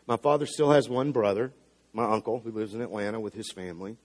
My 0.07 0.17
father 0.17 0.47
still 0.47 0.73
has 0.73 0.89
one 0.89 1.13
brother, 1.13 1.53
my 1.93 2.05
uncle, 2.05 2.41
who 2.41 2.51
lives 2.51 2.75
in 2.75 2.81
Atlanta 2.81 3.21
with 3.21 3.35
his 3.35 3.51
family, 3.53 3.97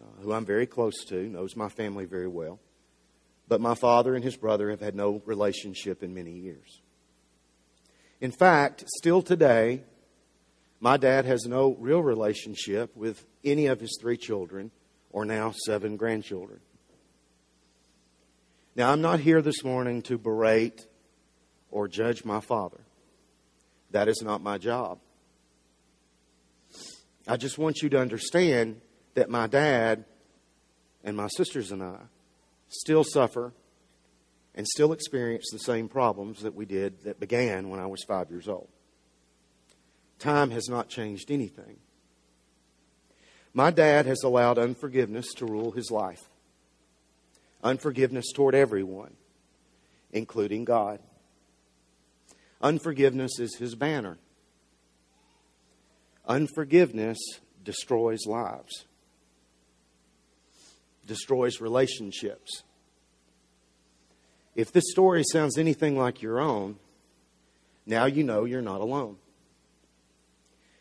uh, 0.00 0.22
who 0.22 0.32
I'm 0.32 0.46
very 0.46 0.66
close 0.66 1.04
to, 1.06 1.28
knows 1.28 1.56
my 1.56 1.68
family 1.68 2.04
very 2.04 2.28
well. 2.28 2.60
But 3.48 3.60
my 3.60 3.74
father 3.74 4.14
and 4.14 4.22
his 4.22 4.36
brother 4.36 4.70
have 4.70 4.80
had 4.80 4.94
no 4.94 5.20
relationship 5.26 6.02
in 6.02 6.14
many 6.14 6.32
years. 6.32 6.80
In 8.20 8.30
fact, 8.30 8.84
still 8.96 9.22
today, 9.22 9.82
my 10.78 10.96
dad 10.96 11.24
has 11.24 11.44
no 11.44 11.76
real 11.78 12.02
relationship 12.02 12.96
with 12.96 13.26
any 13.44 13.66
of 13.66 13.80
his 13.80 13.98
three 14.00 14.16
children 14.16 14.70
or 15.10 15.24
now 15.24 15.52
seven 15.66 15.96
grandchildren. 15.96 16.60
Now, 18.76 18.92
I'm 18.92 19.02
not 19.02 19.20
here 19.20 19.42
this 19.42 19.64
morning 19.64 20.02
to 20.02 20.16
berate 20.16 20.86
or 21.70 21.88
judge 21.88 22.24
my 22.24 22.40
father. 22.40 22.80
That 23.90 24.08
is 24.08 24.22
not 24.22 24.42
my 24.42 24.58
job. 24.58 24.98
I 27.26 27.36
just 27.36 27.58
want 27.58 27.82
you 27.82 27.88
to 27.90 28.00
understand 28.00 28.80
that 29.14 29.28
my 29.28 29.46
dad 29.46 30.04
and 31.04 31.16
my 31.16 31.28
sisters 31.36 31.70
and 31.72 31.82
I 31.82 31.98
still 32.68 33.04
suffer 33.04 33.52
and 34.54 34.66
still 34.66 34.92
experience 34.92 35.48
the 35.50 35.58
same 35.58 35.88
problems 35.88 36.42
that 36.42 36.54
we 36.54 36.66
did 36.66 37.02
that 37.04 37.20
began 37.20 37.68
when 37.70 37.80
I 37.80 37.86
was 37.86 38.02
five 38.06 38.30
years 38.30 38.48
old. 38.48 38.68
Time 40.18 40.50
has 40.50 40.68
not 40.68 40.88
changed 40.88 41.30
anything. 41.30 41.78
My 43.52 43.70
dad 43.70 44.06
has 44.06 44.22
allowed 44.22 44.58
unforgiveness 44.58 45.32
to 45.34 45.46
rule 45.46 45.72
his 45.72 45.90
life. 45.90 46.22
Unforgiveness 47.62 48.32
toward 48.32 48.54
everyone, 48.54 49.14
including 50.12 50.64
God. 50.64 51.00
Unforgiveness 52.60 53.38
is 53.38 53.56
his 53.56 53.74
banner. 53.74 54.18
Unforgiveness 56.26 57.18
destroys 57.64 58.26
lives, 58.26 58.84
destroys 61.06 61.60
relationships. 61.60 62.62
If 64.54 64.72
this 64.72 64.90
story 64.90 65.24
sounds 65.24 65.58
anything 65.58 65.96
like 65.96 66.22
your 66.22 66.40
own, 66.40 66.76
now 67.86 68.04
you 68.04 68.24
know 68.24 68.44
you're 68.44 68.60
not 68.60 68.80
alone. 68.80 69.16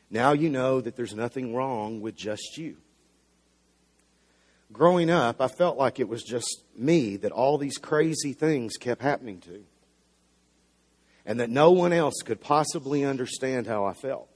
Now 0.09 0.33
you 0.33 0.49
know 0.49 0.81
that 0.81 0.95
there's 0.95 1.15
nothing 1.15 1.55
wrong 1.55 2.01
with 2.01 2.15
just 2.15 2.57
you. 2.57 2.77
Growing 4.71 5.09
up, 5.09 5.41
I 5.41 5.47
felt 5.47 5.77
like 5.77 5.99
it 5.99 6.07
was 6.09 6.23
just 6.23 6.63
me 6.75 7.15
that 7.17 7.31
all 7.31 7.57
these 7.57 7.77
crazy 7.77 8.33
things 8.33 8.77
kept 8.77 9.01
happening 9.01 9.39
to, 9.41 9.63
and 11.29 11.39
that 11.39 11.51
no 11.51 11.69
one 11.69 11.93
else 11.93 12.15
could 12.25 12.41
possibly 12.41 13.05
understand 13.05 13.67
how 13.67 13.85
I 13.85 13.93
felt. 13.93 14.27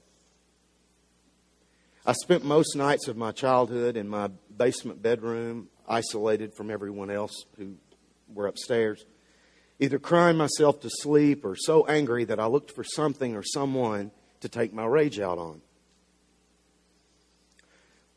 I 2.06 2.12
spent 2.12 2.44
most 2.44 2.76
nights 2.76 3.08
of 3.08 3.16
my 3.16 3.32
childhood 3.32 3.96
in 3.96 4.08
my 4.08 4.28
basement 4.56 5.02
bedroom, 5.02 5.66
isolated 5.88 6.54
from 6.54 6.70
everyone 6.70 7.10
else 7.10 7.46
who 7.58 7.74
were 8.32 8.46
upstairs, 8.46 9.04
either 9.80 9.98
crying 9.98 10.36
myself 10.36 10.82
to 10.82 10.88
sleep 10.88 11.44
or 11.44 11.56
so 11.56 11.84
angry 11.88 12.26
that 12.26 12.38
I 12.38 12.46
looked 12.46 12.70
for 12.70 12.84
something 12.84 13.34
or 13.34 13.42
someone 13.42 14.12
to 14.38 14.48
take 14.48 14.72
my 14.72 14.84
rage 14.84 15.18
out 15.18 15.38
on. 15.38 15.62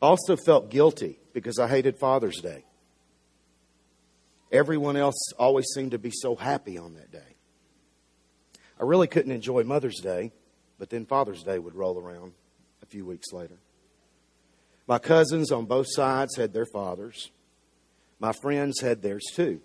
I 0.00 0.06
also 0.06 0.36
felt 0.36 0.70
guilty 0.70 1.18
because 1.32 1.58
I 1.58 1.66
hated 1.66 1.98
Father's 1.98 2.40
Day. 2.40 2.64
Everyone 4.52 4.96
else 4.96 5.32
always 5.36 5.66
seemed 5.74 5.90
to 5.90 5.98
be 5.98 6.12
so 6.12 6.36
happy 6.36 6.78
on 6.78 6.94
that 6.94 7.10
day. 7.10 7.27
I 8.80 8.84
really 8.84 9.08
couldn't 9.08 9.32
enjoy 9.32 9.64
Mother's 9.64 10.00
Day, 10.00 10.32
but 10.78 10.90
then 10.90 11.06
Father's 11.06 11.42
Day 11.42 11.58
would 11.58 11.74
roll 11.74 11.98
around 11.98 12.32
a 12.82 12.86
few 12.86 13.04
weeks 13.04 13.32
later. 13.32 13.58
My 14.86 14.98
cousins 14.98 15.50
on 15.50 15.66
both 15.66 15.86
sides 15.90 16.36
had 16.36 16.52
their 16.52 16.66
fathers. 16.66 17.30
My 18.20 18.32
friends 18.32 18.80
had 18.80 19.02
theirs 19.02 19.26
too. 19.34 19.60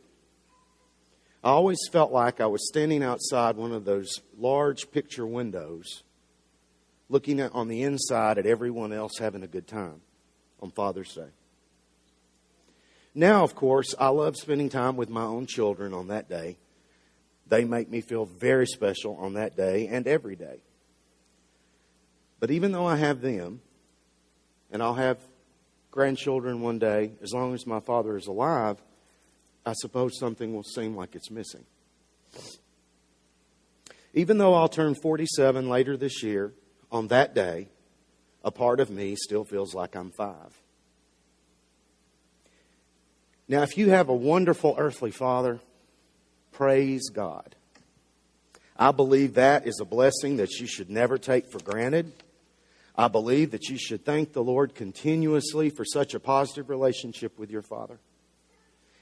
I 1.43 1.49
always 1.49 1.79
felt 1.91 2.11
like 2.11 2.39
I 2.39 2.47
was 2.47 2.67
standing 2.67 3.03
outside 3.03 3.55
one 3.55 3.73
of 3.73 3.85
those 3.85 4.21
large 4.37 4.91
picture 4.91 5.27
windows, 5.27 6.03
looking 7.09 7.41
on 7.41 7.67
the 7.67 7.83
inside 7.83 8.37
at 8.37 8.45
everyone 8.45 8.93
else 8.93 9.13
having 9.19 9.43
a 9.43 9.47
good 9.47 9.67
time 9.67 10.01
on 10.61 10.71
Father's 10.71 11.13
Day. 11.13 11.29
Now, 13.13 13.43
of 13.43 13.53
course, 13.55 13.93
I 13.99 14.07
love 14.07 14.35
spending 14.37 14.69
time 14.69 14.95
with 14.95 15.09
my 15.09 15.23
own 15.23 15.45
children 15.45 15.93
on 15.93 16.07
that 16.07 16.29
day. 16.29 16.57
They 17.53 17.65
make 17.65 17.87
me 17.87 18.01
feel 18.01 18.25
very 18.25 18.65
special 18.65 19.15
on 19.17 19.33
that 19.35 19.55
day 19.55 19.85
and 19.85 20.07
every 20.07 20.35
day. 20.35 20.63
But 22.39 22.49
even 22.49 22.71
though 22.71 22.87
I 22.87 22.95
have 22.95 23.21
them, 23.21 23.61
and 24.71 24.81
I'll 24.81 24.95
have 24.95 25.19
grandchildren 25.91 26.61
one 26.61 26.79
day, 26.79 27.11
as 27.21 27.31
long 27.31 27.53
as 27.53 27.67
my 27.67 27.79
father 27.79 28.17
is 28.17 28.25
alive, 28.25 28.81
I 29.67 29.73
suppose 29.73 30.17
something 30.17 30.51
will 30.51 30.63
seem 30.63 30.95
like 30.95 31.13
it's 31.13 31.29
missing. 31.29 31.63
Even 34.15 34.39
though 34.39 34.55
I'll 34.55 34.67
turn 34.67 34.95
47 34.95 35.69
later 35.69 35.95
this 35.95 36.23
year, 36.23 36.53
on 36.91 37.09
that 37.09 37.35
day, 37.35 37.67
a 38.43 38.49
part 38.49 38.79
of 38.79 38.89
me 38.89 39.15
still 39.15 39.43
feels 39.43 39.75
like 39.75 39.95
I'm 39.95 40.09
five. 40.09 40.59
Now, 43.47 43.61
if 43.61 43.77
you 43.77 43.91
have 43.91 44.09
a 44.09 44.15
wonderful 44.15 44.73
earthly 44.75 45.11
father, 45.11 45.59
praise 46.53 47.09
God. 47.09 47.55
I 48.77 48.91
believe 48.91 49.35
that 49.35 49.67
is 49.67 49.79
a 49.79 49.85
blessing 49.85 50.37
that 50.37 50.59
you 50.59 50.67
should 50.67 50.89
never 50.89 51.17
take 51.17 51.51
for 51.51 51.59
granted. 51.59 52.11
I 52.95 53.07
believe 53.07 53.51
that 53.51 53.69
you 53.69 53.77
should 53.77 54.05
thank 54.05 54.33
the 54.33 54.43
Lord 54.43 54.75
continuously 54.75 55.69
for 55.69 55.83
such 55.83 56.13
a 56.13 56.19
positive 56.19 56.69
relationship 56.69 57.37
with 57.37 57.49
your 57.51 57.61
father. 57.61 57.99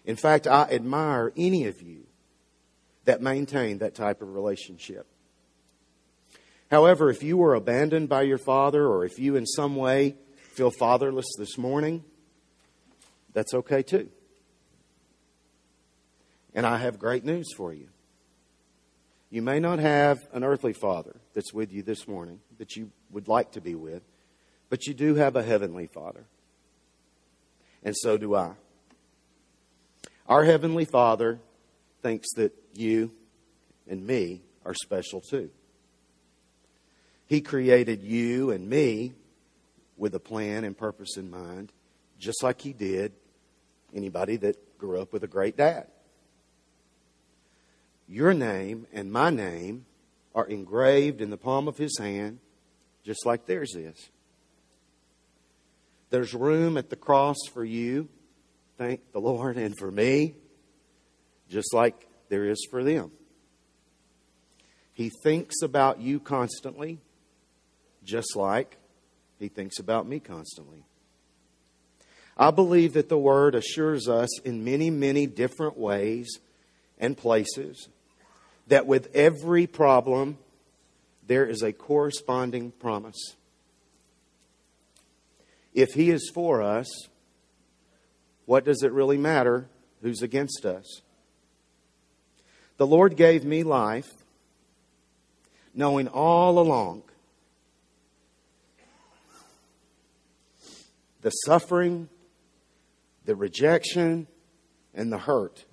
In 0.05 0.15
fact, 0.15 0.47
I 0.47 0.63
admire 0.63 1.31
any 1.37 1.67
of 1.67 1.81
you 1.81 2.05
that 3.05 3.21
maintain 3.21 3.79
that 3.79 3.95
type 3.95 4.21
of 4.21 4.33
relationship. 4.33 5.05
However, 6.69 7.09
if 7.09 7.21
you 7.21 7.37
were 7.37 7.53
abandoned 7.53 8.07
by 8.07 8.21
your 8.21 8.37
father 8.37 8.87
or 8.87 9.03
if 9.03 9.19
you 9.19 9.35
in 9.35 9.45
some 9.45 9.75
way 9.75 10.15
feel 10.53 10.71
fatherless 10.71 11.27
this 11.37 11.57
morning, 11.57 12.03
that's 13.33 13.53
okay 13.53 13.83
too. 13.83 14.09
And 16.53 16.65
I 16.65 16.77
have 16.77 16.99
great 16.99 17.23
news 17.23 17.53
for 17.55 17.73
you. 17.73 17.87
You 19.29 19.41
may 19.41 19.59
not 19.59 19.79
have 19.79 20.27
an 20.33 20.43
earthly 20.43 20.73
father 20.73 21.15
that's 21.33 21.53
with 21.53 21.71
you 21.71 21.81
this 21.83 22.07
morning 22.07 22.41
that 22.57 22.75
you 22.75 22.91
would 23.11 23.29
like 23.29 23.51
to 23.53 23.61
be 23.61 23.75
with, 23.75 24.03
but 24.69 24.87
you 24.87 24.93
do 24.93 25.15
have 25.15 25.35
a 25.35 25.43
heavenly 25.43 25.87
father. 25.87 26.25
And 27.83 27.95
so 27.95 28.17
do 28.17 28.35
I. 28.35 28.51
Our 30.27 30.43
heavenly 30.43 30.85
father 30.85 31.39
thinks 32.01 32.33
that 32.35 32.53
you 32.73 33.11
and 33.87 34.05
me 34.05 34.41
are 34.65 34.73
special 34.73 35.21
too. 35.21 35.49
He 37.25 37.41
created 37.41 38.03
you 38.03 38.51
and 38.51 38.69
me 38.69 39.13
with 39.95 40.15
a 40.15 40.19
plan 40.19 40.63
and 40.63 40.77
purpose 40.77 41.15
in 41.15 41.29
mind, 41.29 41.71
just 42.19 42.43
like 42.43 42.59
He 42.59 42.73
did 42.73 43.13
anybody 43.93 44.35
that 44.37 44.77
grew 44.77 44.99
up 44.99 45.13
with 45.13 45.23
a 45.23 45.27
great 45.27 45.55
dad. 45.55 45.87
Your 48.11 48.33
name 48.33 48.87
and 48.91 49.09
my 49.09 49.29
name 49.29 49.85
are 50.35 50.45
engraved 50.45 51.21
in 51.21 51.29
the 51.29 51.37
palm 51.37 51.69
of 51.69 51.77
his 51.77 51.97
hand, 51.97 52.39
just 53.05 53.25
like 53.25 53.45
theirs 53.45 53.73
is. 53.73 54.09
There's 56.09 56.33
room 56.33 56.75
at 56.75 56.89
the 56.89 56.97
cross 56.97 57.37
for 57.53 57.63
you, 57.63 58.09
thank 58.77 59.13
the 59.13 59.21
Lord, 59.21 59.55
and 59.55 59.77
for 59.77 59.89
me, 59.89 60.35
just 61.49 61.73
like 61.73 62.05
there 62.27 62.43
is 62.43 62.67
for 62.69 62.83
them. 62.83 63.11
He 64.91 65.09
thinks 65.23 65.61
about 65.61 66.01
you 66.01 66.19
constantly, 66.19 66.99
just 68.03 68.35
like 68.35 68.77
he 69.39 69.47
thinks 69.47 69.79
about 69.79 70.05
me 70.05 70.19
constantly. 70.19 70.83
I 72.35 72.51
believe 72.51 72.91
that 72.91 73.07
the 73.07 73.17
Word 73.17 73.55
assures 73.55 74.09
us 74.09 74.41
in 74.41 74.65
many, 74.65 74.89
many 74.89 75.27
different 75.27 75.77
ways 75.77 76.39
and 76.99 77.15
places 77.15 77.87
that 78.71 78.87
with 78.87 79.13
every 79.13 79.67
problem, 79.67 80.37
there 81.27 81.45
is 81.45 81.61
a 81.61 81.73
corresponding 81.73 82.71
promise. 82.71 83.35
If 85.73 85.89
He 85.89 86.09
is 86.09 86.31
for 86.33 86.61
us, 86.61 86.87
what 88.45 88.63
does 88.63 88.81
it 88.81 88.93
really 88.93 89.17
matter 89.17 89.67
who's 90.01 90.21
against 90.21 90.65
us? 90.65 91.01
The 92.77 92.87
Lord 92.87 93.17
gave 93.17 93.43
me 93.43 93.63
life, 93.63 94.09
knowing 95.75 96.07
all 96.07 96.57
along 96.57 97.03
the 101.19 101.31
suffering, 101.31 102.07
the 103.25 103.35
rejection, 103.35 104.27
and 104.93 105.11
the 105.11 105.17
hurt 105.17 105.65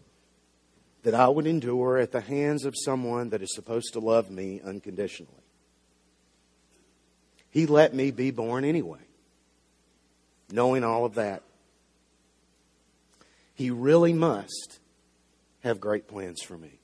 that 1.02 1.14
I 1.14 1.28
would 1.28 1.46
endure 1.46 1.98
at 1.98 2.12
the 2.12 2.20
hands 2.20 2.64
of 2.64 2.74
someone 2.76 3.30
that 3.30 3.42
is 3.42 3.54
supposed 3.54 3.92
to 3.92 4.00
love 4.00 4.30
me 4.30 4.60
unconditionally. 4.64 5.32
He 7.50 7.66
let 7.66 7.94
me 7.94 8.10
be 8.10 8.30
born 8.30 8.64
anyway, 8.64 9.00
knowing 10.50 10.84
all 10.84 11.04
of 11.04 11.14
that. 11.14 11.42
He 13.54 13.70
really 13.70 14.12
must 14.12 14.78
have 15.64 15.80
great 15.80 16.06
plans 16.06 16.42
for 16.42 16.56
me. 16.56 16.78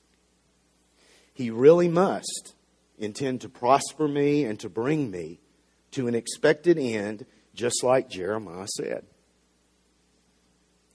He 1.33 1.49
really 1.49 1.87
must 1.87 2.53
intend 2.97 3.41
to 3.41 3.49
prosper 3.49 4.07
me 4.07 4.45
and 4.45 4.59
to 4.61 4.69
bring 4.69 5.11
me 5.11 5.39
to 5.91 6.07
an 6.07 6.15
expected 6.15 6.77
end, 6.77 7.25
just 7.53 7.83
like 7.83 8.09
Jeremiah 8.09 8.67
said. 8.67 9.05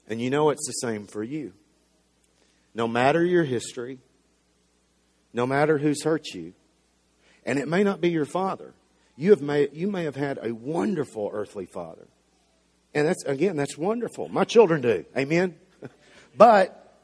And 0.07 0.19
you 0.19 0.29
know 0.29 0.49
it's 0.49 0.67
the 0.67 0.73
same 0.73 1.07
for 1.07 1.23
you. 1.23 1.53
No 2.73 2.87
matter 2.87 3.23
your 3.23 3.43
history, 3.43 3.99
no 5.33 5.45
matter 5.45 5.77
who's 5.77 6.03
hurt 6.03 6.27
you, 6.33 6.53
and 7.45 7.59
it 7.59 7.67
may 7.67 7.83
not 7.83 8.01
be 8.01 8.09
your 8.09 8.25
father. 8.25 8.73
You, 9.17 9.31
have 9.31 9.41
may, 9.41 9.67
you 9.71 9.89
may 9.89 10.03
have 10.05 10.15
had 10.15 10.39
a 10.41 10.53
wonderful 10.53 11.29
earthly 11.33 11.65
father. 11.65 12.07
And 12.93 13.07
that's, 13.07 13.23
again, 13.25 13.55
that's 13.55 13.77
wonderful. 13.77 14.29
My 14.29 14.43
children 14.43 14.81
do. 14.81 15.05
Amen? 15.17 15.55
but 16.37 16.97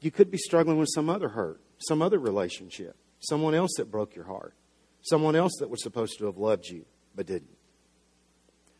you 0.00 0.10
could 0.10 0.30
be 0.30 0.38
struggling 0.38 0.78
with 0.78 0.88
some 0.94 1.08
other 1.08 1.28
hurt, 1.28 1.60
some 1.78 2.02
other 2.02 2.18
relationship, 2.18 2.96
someone 3.20 3.54
else 3.54 3.72
that 3.76 3.90
broke 3.90 4.14
your 4.14 4.26
heart, 4.26 4.54
someone 5.02 5.36
else 5.36 5.52
that 5.60 5.70
was 5.70 5.82
supposed 5.82 6.18
to 6.18 6.26
have 6.26 6.36
loved 6.36 6.68
you 6.68 6.84
but 7.14 7.26
didn't. 7.26 7.56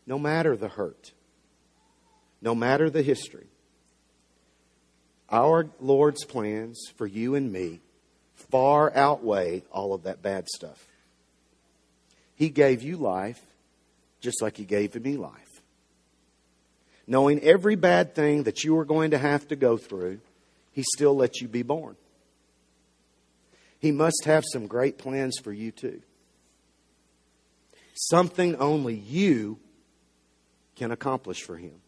No 0.05 0.19
matter 0.19 0.55
the 0.55 0.67
hurt, 0.67 1.13
no 2.41 2.53
matter 2.53 2.89
the 2.89 3.01
history, 3.01 3.47
our 5.29 5.67
Lord's 5.79 6.25
plans 6.25 6.79
for 6.95 7.07
you 7.07 7.35
and 7.35 7.51
me 7.51 7.79
far 8.35 8.95
outweigh 8.95 9.63
all 9.71 9.93
of 9.93 10.03
that 10.03 10.21
bad 10.21 10.47
stuff. 10.47 10.85
He 12.35 12.49
gave 12.49 12.83
you 12.83 12.97
life 12.97 13.41
just 14.21 14.41
like 14.41 14.57
He 14.57 14.63
gave 14.63 14.95
me 14.95 15.17
life. 15.17 15.61
Knowing 17.05 17.39
every 17.41 17.75
bad 17.75 18.15
thing 18.15 18.43
that 18.43 18.63
you 18.63 18.77
are 18.77 18.85
going 18.85 19.11
to 19.11 19.17
have 19.17 19.47
to 19.49 19.55
go 19.55 19.77
through, 19.77 20.19
He 20.71 20.83
still 20.95 21.15
lets 21.15 21.41
you 21.41 21.47
be 21.47 21.63
born. 21.63 21.95
He 23.79 23.91
must 23.91 24.23
have 24.23 24.43
some 24.51 24.67
great 24.67 24.97
plans 24.97 25.37
for 25.43 25.51
you 25.51 25.71
too. 25.71 26.01
Something 27.95 28.55
only 28.55 28.95
you 28.95 29.59
can 30.75 30.91
accomplish 30.91 31.41
for 31.41 31.57
Him. 31.57 31.82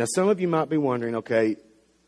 Now, 0.00 0.06
some 0.14 0.30
of 0.30 0.40
you 0.40 0.48
might 0.48 0.70
be 0.70 0.78
wondering, 0.78 1.16
okay, 1.16 1.56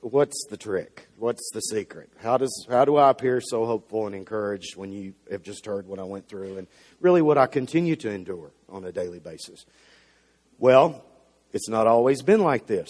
what's 0.00 0.46
the 0.48 0.56
trick? 0.56 1.08
What's 1.18 1.50
the 1.52 1.60
secret? 1.60 2.08
How 2.22 2.38
does 2.38 2.66
how 2.70 2.86
do 2.86 2.96
I 2.96 3.10
appear 3.10 3.42
so 3.42 3.66
hopeful 3.66 4.06
and 4.06 4.14
encouraged 4.14 4.76
when 4.76 4.92
you 4.92 5.12
have 5.30 5.42
just 5.42 5.66
heard 5.66 5.86
what 5.86 5.98
I 5.98 6.04
went 6.04 6.26
through 6.26 6.56
and 6.56 6.68
really 7.02 7.20
what 7.20 7.36
I 7.36 7.46
continue 7.46 7.94
to 7.96 8.10
endure 8.10 8.50
on 8.70 8.86
a 8.86 8.92
daily 8.92 9.18
basis? 9.18 9.66
Well, 10.58 11.04
it's 11.52 11.68
not 11.68 11.86
always 11.86 12.22
been 12.22 12.40
like 12.40 12.66
this. 12.66 12.88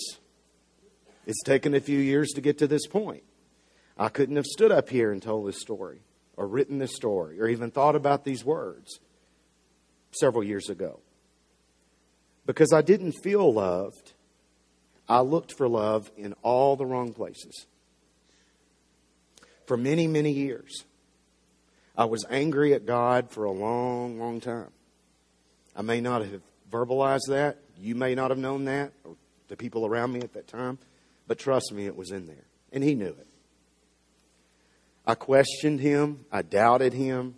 It's 1.26 1.42
taken 1.42 1.74
a 1.74 1.80
few 1.80 1.98
years 1.98 2.30
to 2.34 2.40
get 2.40 2.58
to 2.58 2.68
this 2.68 2.86
point. 2.86 3.24
I 3.98 4.08
couldn't 4.08 4.36
have 4.36 4.46
stood 4.46 4.70
up 4.70 4.88
here 4.88 5.10
and 5.10 5.20
told 5.20 5.48
this 5.48 5.60
story 5.60 6.02
or 6.36 6.46
written 6.46 6.78
this 6.78 6.94
story 6.94 7.40
or 7.40 7.48
even 7.48 7.72
thought 7.72 7.96
about 7.96 8.24
these 8.24 8.44
words 8.44 9.00
several 10.12 10.44
years 10.44 10.68
ago 10.68 11.00
because 12.46 12.72
I 12.72 12.82
didn't 12.82 13.14
feel 13.24 13.52
loved 13.52 14.11
I 15.12 15.20
looked 15.20 15.52
for 15.52 15.68
love 15.68 16.10
in 16.16 16.32
all 16.40 16.74
the 16.74 16.86
wrong 16.86 17.12
places. 17.12 17.66
For 19.66 19.76
many, 19.76 20.06
many 20.06 20.32
years, 20.32 20.84
I 21.94 22.06
was 22.06 22.24
angry 22.30 22.72
at 22.72 22.86
God 22.86 23.30
for 23.30 23.44
a 23.44 23.50
long, 23.50 24.18
long 24.18 24.40
time. 24.40 24.70
I 25.76 25.82
may 25.82 26.00
not 26.00 26.22
have 26.24 26.40
verbalized 26.70 27.28
that. 27.28 27.58
You 27.78 27.94
may 27.94 28.14
not 28.14 28.30
have 28.30 28.38
known 28.38 28.64
that, 28.64 28.94
or 29.04 29.16
the 29.48 29.56
people 29.58 29.84
around 29.84 30.14
me 30.14 30.20
at 30.20 30.32
that 30.32 30.48
time. 30.48 30.78
But 31.26 31.38
trust 31.38 31.72
me, 31.72 31.84
it 31.84 31.94
was 31.94 32.10
in 32.10 32.26
there. 32.26 32.46
And 32.72 32.82
He 32.82 32.94
knew 32.94 33.08
it. 33.08 33.26
I 35.06 35.14
questioned 35.14 35.80
Him. 35.80 36.24
I 36.32 36.40
doubted 36.40 36.94
Him. 36.94 37.34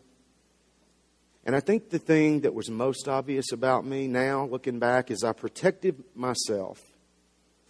And 1.45 1.57
I 1.57 1.61
think 1.61 1.91
the 1.91 1.99
thing 1.99 2.43
that 2.43 2.55
was 2.55 2.71
most 2.71 3.09
obvious 3.09 3.51
about 3.51 3.85
me 3.85 4.07
now, 4.07 4.47
looking 4.47 4.79
back, 4.79 5.11
is 5.11 5.25
I 5.25 5.33
protected 5.33 6.05
myself 6.15 6.81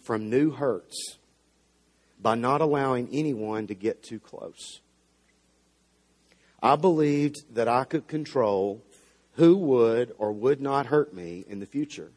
from 0.05 0.29
new 0.29 0.51
hurts 0.51 1.17
by 2.21 2.35
not 2.35 2.61
allowing 2.61 3.09
anyone 3.11 3.67
to 3.67 3.73
get 3.73 4.03
too 4.03 4.19
close. 4.19 4.79
I 6.61 6.75
believed 6.75 7.55
that 7.55 7.67
I 7.67 7.83
could 7.83 8.07
control 8.07 8.81
who 9.33 9.57
would 9.57 10.13
or 10.17 10.31
would 10.31 10.61
not 10.61 10.85
hurt 10.85 11.13
me 11.13 11.43
in 11.47 11.59
the 11.59 11.65
future 11.65 12.11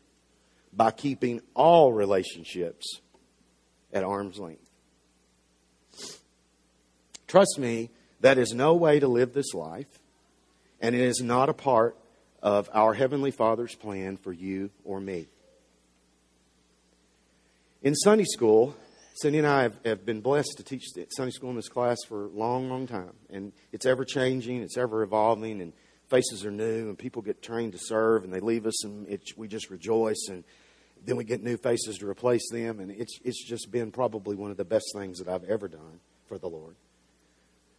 by 0.73 0.91
keeping 0.91 1.41
all 1.55 1.93
relationships 1.93 3.01
at 3.93 4.05
arm's 4.05 4.39
length. 4.39 4.71
Trust 7.27 7.59
me, 7.59 7.91
that 8.21 8.39
is 8.39 8.53
no 8.53 8.75
way 8.75 9.01
to 9.01 9.09
live 9.09 9.33
this 9.33 9.55
life, 9.55 9.99
and 10.81 10.95
it 10.95 11.01
is 11.01 11.21
not 11.21 11.49
a 11.49 11.55
part 11.55 11.97
of 12.43 12.69
our 12.73 12.95
Heavenly 12.95 13.31
Father's 13.31 13.75
plan 13.75 14.17
for 14.17 14.33
you 14.33 14.71
or 14.85 15.01
me. 15.01 15.27
In 17.81 17.95
Sunday 17.95 18.25
school, 18.25 18.75
Cindy 19.15 19.39
and 19.39 19.47
I 19.47 19.63
have, 19.63 19.77
have, 19.85 20.05
been 20.05 20.21
blessed 20.21 20.55
to 20.57 20.65
teach 20.65 20.83
Sunday 21.17 21.31
school 21.31 21.51
in 21.51 21.57
this 21.57 21.69
class 21.69 21.99
for 22.09 22.25
a 22.25 22.29
long, 22.29 22.69
long 22.69 22.89
time. 22.89 23.13
And 23.31 23.53
it's 23.71 23.87
ever 23.87 24.05
changing, 24.05 24.63
it's 24.63 24.77
ever 24.77 25.05
evolving, 25.05 25.61
and 25.61 25.73
faces 26.09 26.45
are 26.45 26.51
new, 26.51 26.89
and 26.89 26.99
people 26.99 27.23
get 27.23 27.41
trained 27.41 27.75
to 27.75 27.79
serve, 27.79 28.25
and 28.25 28.33
they 28.33 28.41
leave 28.41 28.67
us, 28.67 28.85
and 28.85 29.07
it, 29.07 29.23
we 29.37 29.47
just 29.47 29.71
rejoice. 29.71 30.27
And 30.29 30.43
then 31.07 31.15
we 31.15 31.23
get 31.23 31.41
new 31.45 31.57
faces 31.57 31.99
to 31.99 32.09
replace 32.09 32.51
them. 32.51 32.81
And 32.81 32.91
it's, 32.91 33.17
it's 33.23 33.47
just 33.47 33.71
been 33.71 33.93
probably 33.93 34.35
one 34.35 34.51
of 34.51 34.57
the 34.57 34.65
best 34.65 34.87
things 34.97 35.21
that 35.21 35.29
I've 35.29 35.45
ever 35.45 35.69
done 35.69 36.01
for 36.27 36.37
the 36.37 36.49
Lord. 36.49 36.75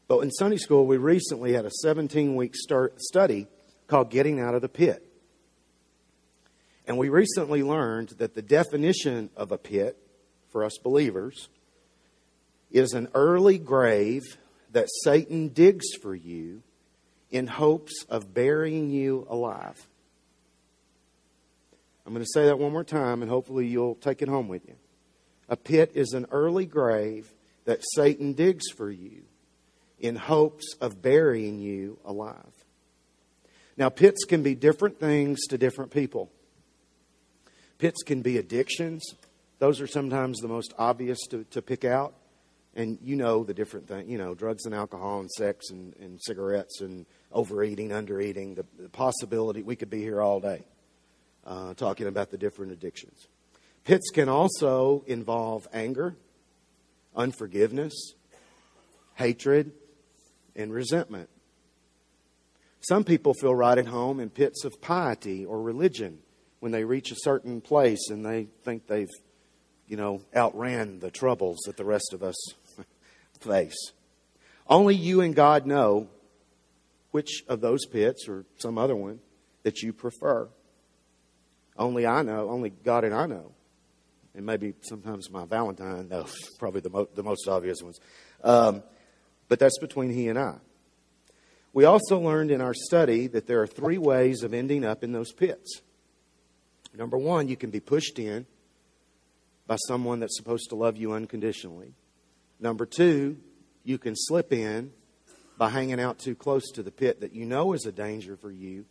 But 0.07 0.19
in 0.19 0.31
Sunday 0.31 0.57
school, 0.57 0.87
we 0.87 0.95
recently 0.95 1.51
had 1.51 1.65
a 1.65 1.71
17 1.71 2.37
week 2.37 2.55
study 2.55 3.47
called 3.87 4.11
Getting 4.11 4.39
Out 4.39 4.55
of 4.55 4.61
the 4.61 4.69
Pit. 4.69 5.05
And 6.89 6.97
we 6.97 7.09
recently 7.09 7.61
learned 7.61 8.09
that 8.17 8.33
the 8.33 8.41
definition 8.41 9.29
of 9.37 9.51
a 9.51 9.59
pit 9.59 9.95
for 10.49 10.63
us 10.63 10.79
believers 10.79 11.47
is 12.71 12.93
an 12.93 13.09
early 13.13 13.59
grave 13.59 14.23
that 14.71 14.87
Satan 15.03 15.49
digs 15.49 15.85
for 16.01 16.15
you 16.15 16.63
in 17.29 17.45
hopes 17.45 18.05
of 18.09 18.33
burying 18.33 18.89
you 18.89 19.27
alive. 19.29 19.87
I'm 22.07 22.13
going 22.13 22.25
to 22.25 22.31
say 22.33 22.45
that 22.45 22.57
one 22.57 22.71
more 22.71 22.83
time, 22.83 23.21
and 23.21 23.29
hopefully 23.29 23.67
you'll 23.67 23.93
take 23.93 24.23
it 24.23 24.27
home 24.27 24.47
with 24.47 24.67
you. 24.67 24.73
A 25.47 25.55
pit 25.55 25.91
is 25.93 26.13
an 26.13 26.25
early 26.31 26.65
grave 26.65 27.31
that 27.65 27.83
Satan 27.93 28.33
digs 28.33 28.65
for 28.75 28.89
you 28.89 29.21
in 29.99 30.15
hopes 30.15 30.73
of 30.81 31.03
burying 31.03 31.59
you 31.59 31.99
alive. 32.03 32.65
Now, 33.77 33.89
pits 33.89 34.25
can 34.25 34.41
be 34.41 34.55
different 34.55 34.99
things 34.99 35.45
to 35.49 35.59
different 35.59 35.91
people. 35.91 36.31
Pits 37.79 38.03
can 38.03 38.21
be 38.21 38.37
addictions. 38.37 39.03
Those 39.57 39.81
are 39.81 39.87
sometimes 39.87 40.39
the 40.39 40.47
most 40.47 40.73
obvious 40.77 41.17
to, 41.31 41.45
to 41.45 41.61
pick 41.61 41.83
out. 41.83 42.13
and 42.75 42.99
you 43.01 43.15
know 43.15 43.43
the 43.43 43.53
different 43.53 43.87
things, 43.87 44.09
you 44.09 44.17
know, 44.17 44.35
drugs 44.35 44.65
and 44.65 44.75
alcohol 44.75 45.21
and 45.21 45.31
sex 45.31 45.71
and, 45.71 45.95
and 45.99 46.21
cigarettes 46.21 46.81
and 46.81 47.05
overeating, 47.31 47.89
undereating, 47.89 48.55
the, 48.55 48.65
the 48.77 48.89
possibility 48.89 49.63
we 49.63 49.75
could 49.75 49.89
be 49.89 50.01
here 50.01 50.21
all 50.21 50.39
day 50.39 50.63
uh, 51.45 51.73
talking 51.73 52.07
about 52.07 52.29
the 52.29 52.37
different 52.37 52.71
addictions. 52.71 53.27
Pits 53.85 54.09
can 54.13 54.29
also 54.29 55.03
involve 55.07 55.67
anger, 55.73 56.15
unforgiveness, 57.15 58.13
hatred, 59.15 59.71
and 60.55 60.71
resentment. 60.71 61.29
Some 62.81 63.03
people 63.03 63.33
feel 63.33 63.55
right 63.55 63.77
at 63.77 63.87
home 63.87 64.19
in 64.19 64.29
pits 64.29 64.63
of 64.63 64.79
piety 64.81 65.45
or 65.45 65.61
religion 65.61 66.19
when 66.59 66.71
they 66.71 66.83
reach 66.83 67.11
a 67.11 67.15
certain 67.15 67.61
place 67.61 68.09
and 68.09 68.25
they 68.25 68.47
think 68.63 68.87
they've, 68.87 69.09
you 69.87 69.97
know, 69.97 70.21
outran 70.35 70.99
the 70.99 71.11
troubles 71.11 71.59
that 71.65 71.77
the 71.77 71.85
rest 71.85 72.13
of 72.13 72.23
us 72.23 72.35
face. 73.39 73.91
Only 74.67 74.95
you 74.95 75.21
and 75.21 75.35
God 75.35 75.65
know 75.65 76.09
which 77.11 77.43
of 77.47 77.61
those 77.61 77.85
pits 77.85 78.27
or 78.27 78.45
some 78.57 78.77
other 78.77 78.95
one 78.95 79.19
that 79.63 79.81
you 79.81 79.93
prefer. 79.93 80.47
Only 81.77 82.05
I 82.05 82.21
know, 82.21 82.49
only 82.49 82.69
God 82.69 83.03
and 83.03 83.15
I 83.15 83.25
know. 83.25 83.53
And 84.35 84.45
maybe 84.45 84.73
sometimes 84.81 85.31
my 85.31 85.45
Valentine 85.45 86.09
knows, 86.09 86.35
probably 86.59 86.81
the, 86.81 86.89
mo- 86.89 87.09
the 87.15 87.23
most 87.23 87.47
obvious 87.47 87.81
ones. 87.81 87.99
Um, 88.43 88.83
but 89.47 89.59
that's 89.59 89.79
between 89.79 90.11
he 90.11 90.27
and 90.27 90.37
I. 90.37 90.55
We 91.73 91.85
also 91.85 92.19
learned 92.19 92.51
in 92.51 92.61
our 92.61 92.73
study 92.73 93.27
that 93.27 93.47
there 93.47 93.61
are 93.61 93.67
three 93.67 93.97
ways 93.97 94.43
of 94.43 94.53
ending 94.53 94.83
up 94.83 95.03
in 95.03 95.11
those 95.11 95.31
pits. 95.31 95.81
Number 96.95 97.17
one, 97.17 97.47
you 97.47 97.55
can 97.55 97.69
be 97.69 97.79
pushed 97.79 98.19
in 98.19 98.45
by 99.67 99.77
someone 99.87 100.19
that's 100.19 100.35
supposed 100.35 100.69
to 100.69 100.75
love 100.75 100.97
you 100.97 101.13
unconditionally. 101.13 101.93
Number 102.59 102.85
two, 102.85 103.37
you 103.83 103.97
can 103.97 104.15
slip 104.15 104.51
in 104.51 104.91
by 105.57 105.69
hanging 105.69 105.99
out 105.99 106.19
too 106.19 106.35
close 106.35 106.71
to 106.71 106.83
the 106.83 106.91
pit 106.91 107.21
that 107.21 107.33
you 107.33 107.45
know 107.45 107.73
is 107.73 107.85
a 107.85 107.91
danger 107.91 108.35
for 108.35 108.51
you, 108.51 108.85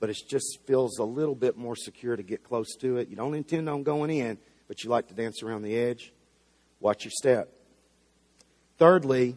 but 0.00 0.10
it 0.10 0.18
just 0.28 0.58
feels 0.66 0.98
a 0.98 1.04
little 1.04 1.34
bit 1.34 1.56
more 1.56 1.76
secure 1.76 2.16
to 2.16 2.22
get 2.22 2.44
close 2.44 2.76
to 2.76 2.98
it. 2.98 3.08
You 3.08 3.16
don't 3.16 3.34
intend 3.34 3.68
on 3.68 3.82
going 3.82 4.10
in, 4.10 4.38
but 4.68 4.84
you 4.84 4.90
like 4.90 5.08
to 5.08 5.14
dance 5.14 5.42
around 5.42 5.62
the 5.62 5.76
edge. 5.76 6.12
Watch 6.80 7.04
your 7.04 7.12
step. 7.14 7.52
Thirdly, 8.78 9.36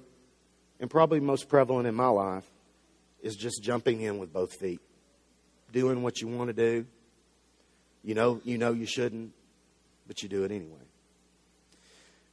and 0.79 0.89
probably 0.89 1.19
most 1.19 1.47
prevalent 1.47 1.87
in 1.87 1.95
my 1.95 2.07
life, 2.07 2.45
is 3.21 3.35
just 3.35 3.63
jumping 3.63 4.01
in 4.01 4.17
with 4.17 4.33
both 4.33 4.53
feet, 4.53 4.81
doing 5.71 6.03
what 6.03 6.19
you 6.19 6.27
want 6.27 6.49
to 6.49 6.53
do. 6.53 6.85
You 8.05 8.13
know, 8.13 8.39
you 8.43 8.59
know 8.59 8.71
you 8.71 8.85
shouldn't, 8.85 9.31
but 10.05 10.21
you 10.21 10.29
do 10.29 10.43
it 10.43 10.51
anyway. 10.51 10.77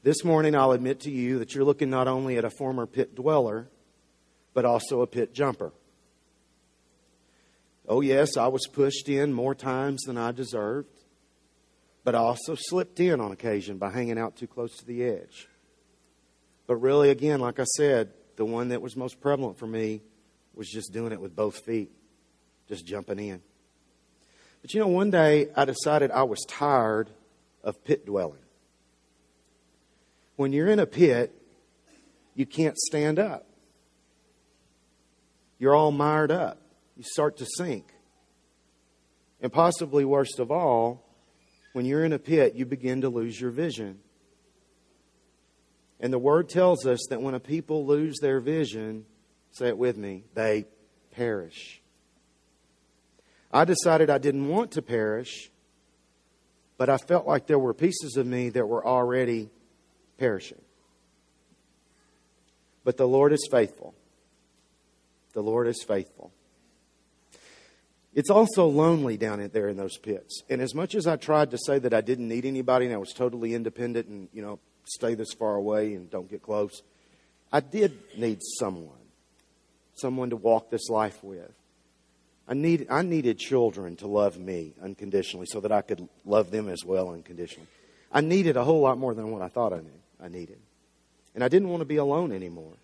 This 0.02 0.22
morning, 0.22 0.54
I'll 0.54 0.72
admit 0.72 1.00
to 1.00 1.11
you 1.11 1.38
that 1.38 1.54
you're 1.54 1.64
looking 1.64 1.88
not 1.88 2.08
only 2.08 2.37
at 2.37 2.44
a 2.44 2.50
former 2.50 2.85
pit 2.85 3.14
dweller, 3.14 3.68
but 4.52 4.66
also 4.66 5.00
a 5.00 5.06
pit 5.06 5.32
jumper. 5.32 5.72
Oh, 7.88 8.02
yes, 8.02 8.37
I 8.37 8.48
was 8.48 8.66
pushed 8.70 9.08
in 9.08 9.32
more 9.32 9.54
times 9.54 10.02
than 10.02 10.18
I 10.18 10.32
deserved, 10.32 10.90
but 12.04 12.14
I 12.14 12.18
also 12.18 12.54
slipped 12.54 13.00
in 13.00 13.18
on 13.18 13.32
occasion 13.32 13.78
by 13.78 13.90
hanging 13.90 14.18
out 14.18 14.37
too 14.37 14.46
close 14.46 14.76
to 14.76 14.85
the 14.85 15.04
edge. 15.04 15.48
But 16.66 16.76
really, 16.76 17.08
again, 17.08 17.40
like 17.40 17.58
I 17.58 17.64
said, 17.64 18.12
the 18.37 18.44
one 18.44 18.68
that 18.68 18.82
was 18.82 18.94
most 18.94 19.22
prevalent 19.22 19.58
for 19.58 19.66
me 19.66 20.02
was 20.54 20.68
just 20.68 20.92
doing 20.92 21.12
it 21.12 21.20
with 21.20 21.35
both 21.35 21.64
feet, 21.64 21.90
just 22.68 22.85
jumping 22.85 23.18
in. 23.18 23.40
But 24.62 24.72
you 24.75 24.81
know, 24.81 24.88
one 24.88 25.11
day 25.11 25.48
I 25.57 25.64
decided 25.64 26.11
I 26.11 26.22
was 26.22 26.44
tired 26.48 27.11
of 27.62 27.85
pit 27.85 28.07
dwelling. 28.07 28.38
When 30.37 30.53
you're 30.53 30.68
in 30.68 30.79
a 30.79 30.87
pit, 30.87 31.35
you 32.35 32.46
can't 32.46 32.79
stand 32.79 33.18
up. 33.18 33.46
You're 35.59 35.75
all 35.75 35.92
mired 35.92 36.31
up. 36.31 36.59
You 36.96 37.05
start 37.05 37.37
to 37.38 37.46
sink. 37.57 37.87
And 39.40 39.53
possibly 39.53 40.05
worst 40.05 40.38
of 40.38 40.51
all, 40.51 41.05
when 41.72 41.85
you're 41.85 42.05
in 42.05 42.12
a 42.12 42.18
pit, 42.18 42.55
you 42.55 42.64
begin 42.64 43.03
to 43.03 43.09
lose 43.09 43.40
your 43.40 43.51
vision. 43.51 43.98
And 46.01 46.12
the 46.12 46.18
word 46.18 46.48
tells 46.48 46.87
us 46.87 47.01
that 47.11 47.20
when 47.20 47.35
a 47.35 47.40
people 47.40 47.87
lose 47.87 48.18
their 48.20 48.40
vision, 48.40 49.05
Say 49.53 49.68
it 49.68 49.77
with 49.77 49.98
me. 49.98 50.25
They 50.35 50.64
perish. 51.11 51.81
I 53.52 53.64
decided 53.64 54.10
I 54.10 54.18
didn't 54.18 54.48
want 54.48 54.72
to 54.72 54.82
perish, 54.82 55.50
but 56.78 56.88
I 56.88 56.96
felt 56.96 57.26
like 57.26 57.46
there 57.46 57.58
were 57.58 57.74
pieces 57.74 58.16
of 58.16 58.26
me 58.26 58.48
that 58.50 58.66
were 58.66 58.84
already 58.84 59.50
perishing. 60.18 60.60
But 62.84 62.96
the 62.96 63.06
Lord 63.06 63.32
is 63.32 63.46
faithful. 63.50 63.94
The 65.34 65.42
Lord 65.42 65.68
is 65.68 65.84
faithful. 65.86 66.32
It's 68.14 68.30
also 68.30 68.66
lonely 68.66 69.16
down 69.16 69.48
there 69.52 69.68
in 69.68 69.76
those 69.76 69.96
pits. 69.96 70.42
And 70.50 70.60
as 70.60 70.74
much 70.74 70.94
as 70.94 71.06
I 71.06 71.16
tried 71.16 71.50
to 71.52 71.58
say 71.58 71.78
that 71.78 71.94
I 71.94 72.02
didn't 72.02 72.28
need 72.28 72.44
anybody 72.44 72.86
and 72.86 72.94
I 72.94 72.98
was 72.98 73.12
totally 73.12 73.54
independent 73.54 74.08
and, 74.08 74.28
you 74.32 74.42
know, 74.42 74.58
stay 74.84 75.14
this 75.14 75.32
far 75.32 75.54
away 75.54 75.94
and 75.94 76.10
don't 76.10 76.28
get 76.28 76.42
close, 76.42 76.82
I 77.50 77.60
did 77.60 77.98
need 78.16 78.40
someone 78.58 78.96
someone 79.94 80.30
to 80.30 80.36
walk 80.36 80.70
this 80.70 80.88
life 80.88 81.22
with. 81.22 81.50
I, 82.48 82.55
need, 82.55 82.87
I 82.90 83.02
needed 83.02 83.38
children 83.38 83.96
to 83.96 84.07
love 84.07 84.38
me 84.38 84.74
unconditionally 84.83 85.46
so 85.48 85.61
that 85.61 85.72
I 85.72 85.83
could 85.83 86.09
love 86.24 86.50
them 86.50 86.68
as 86.68 86.85
well 86.85 87.11
unconditionally. 87.11 87.68
I 88.11 88.20
needed 88.20 88.57
a 88.57 88.64
whole 88.64 88.81
lot 88.81 88.98
more 88.98 89.14
than 89.14 89.31
what 89.31 89.42
I 89.42 89.48
thought 89.48 89.72
I 89.72 89.81
knew 89.81 90.00
I 90.22 90.28
needed. 90.28 90.59
And 91.35 91.42
I 91.42 91.48
didn't 91.48 91.68
want 91.68 91.81
to 91.81 91.87
be 91.87 91.96
alone 91.96 92.33
anymore. 92.33 92.74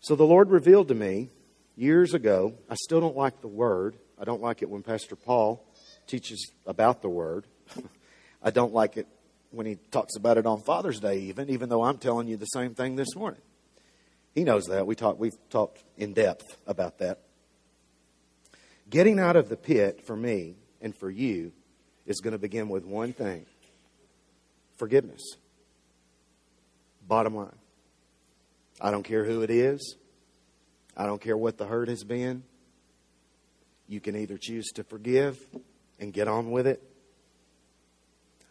So 0.00 0.14
the 0.14 0.24
Lord 0.24 0.50
revealed 0.50 0.88
to 0.88 0.94
me 0.94 1.30
years 1.74 2.14
ago, 2.14 2.54
I 2.70 2.74
still 2.74 3.00
don't 3.00 3.16
like 3.16 3.40
the 3.40 3.48
word. 3.48 3.96
I 4.20 4.24
don't 4.24 4.42
like 4.42 4.62
it 4.62 4.68
when 4.68 4.82
Pastor 4.82 5.16
Paul 5.16 5.64
teaches 6.06 6.52
about 6.66 7.02
the 7.02 7.08
word. 7.08 7.46
I 8.42 8.50
don't 8.50 8.72
like 8.72 8.96
it 8.96 9.06
when 9.50 9.66
he 9.66 9.76
talks 9.90 10.16
about 10.16 10.38
it 10.38 10.46
on 10.46 10.60
Father's 10.60 11.00
Day, 11.00 11.18
even, 11.20 11.48
even 11.50 11.68
though 11.68 11.82
I'm 11.82 11.98
telling 11.98 12.28
you 12.28 12.36
the 12.36 12.46
same 12.46 12.74
thing 12.74 12.96
this 12.96 13.16
morning. 13.16 13.40
He 14.34 14.44
knows 14.44 14.66
that. 14.66 14.86
We 14.86 14.94
talk, 14.94 15.18
we've 15.18 15.36
talked 15.48 15.82
in 15.96 16.12
depth 16.12 16.58
about 16.66 16.98
that. 16.98 17.20
Getting 18.88 19.18
out 19.18 19.36
of 19.36 19.48
the 19.48 19.56
pit 19.56 20.06
for 20.06 20.16
me 20.16 20.56
and 20.80 20.94
for 20.94 21.10
you 21.10 21.52
is 22.06 22.20
going 22.20 22.32
to 22.32 22.38
begin 22.38 22.68
with 22.68 22.84
one 22.84 23.12
thing 23.12 23.46
forgiveness. 24.76 25.22
Bottom 27.06 27.34
line. 27.34 27.56
I 28.80 28.90
don't 28.90 29.02
care 29.02 29.24
who 29.24 29.42
it 29.42 29.50
is, 29.50 29.96
I 30.96 31.06
don't 31.06 31.20
care 31.20 31.36
what 31.36 31.56
the 31.56 31.66
hurt 31.66 31.88
has 31.88 32.04
been. 32.04 32.42
You 33.88 34.00
can 34.00 34.16
either 34.16 34.38
choose 34.38 34.66
to 34.74 34.84
forgive 34.84 35.38
and 35.98 36.12
get 36.12 36.28
on 36.28 36.50
with 36.50 36.66
it, 36.66 36.82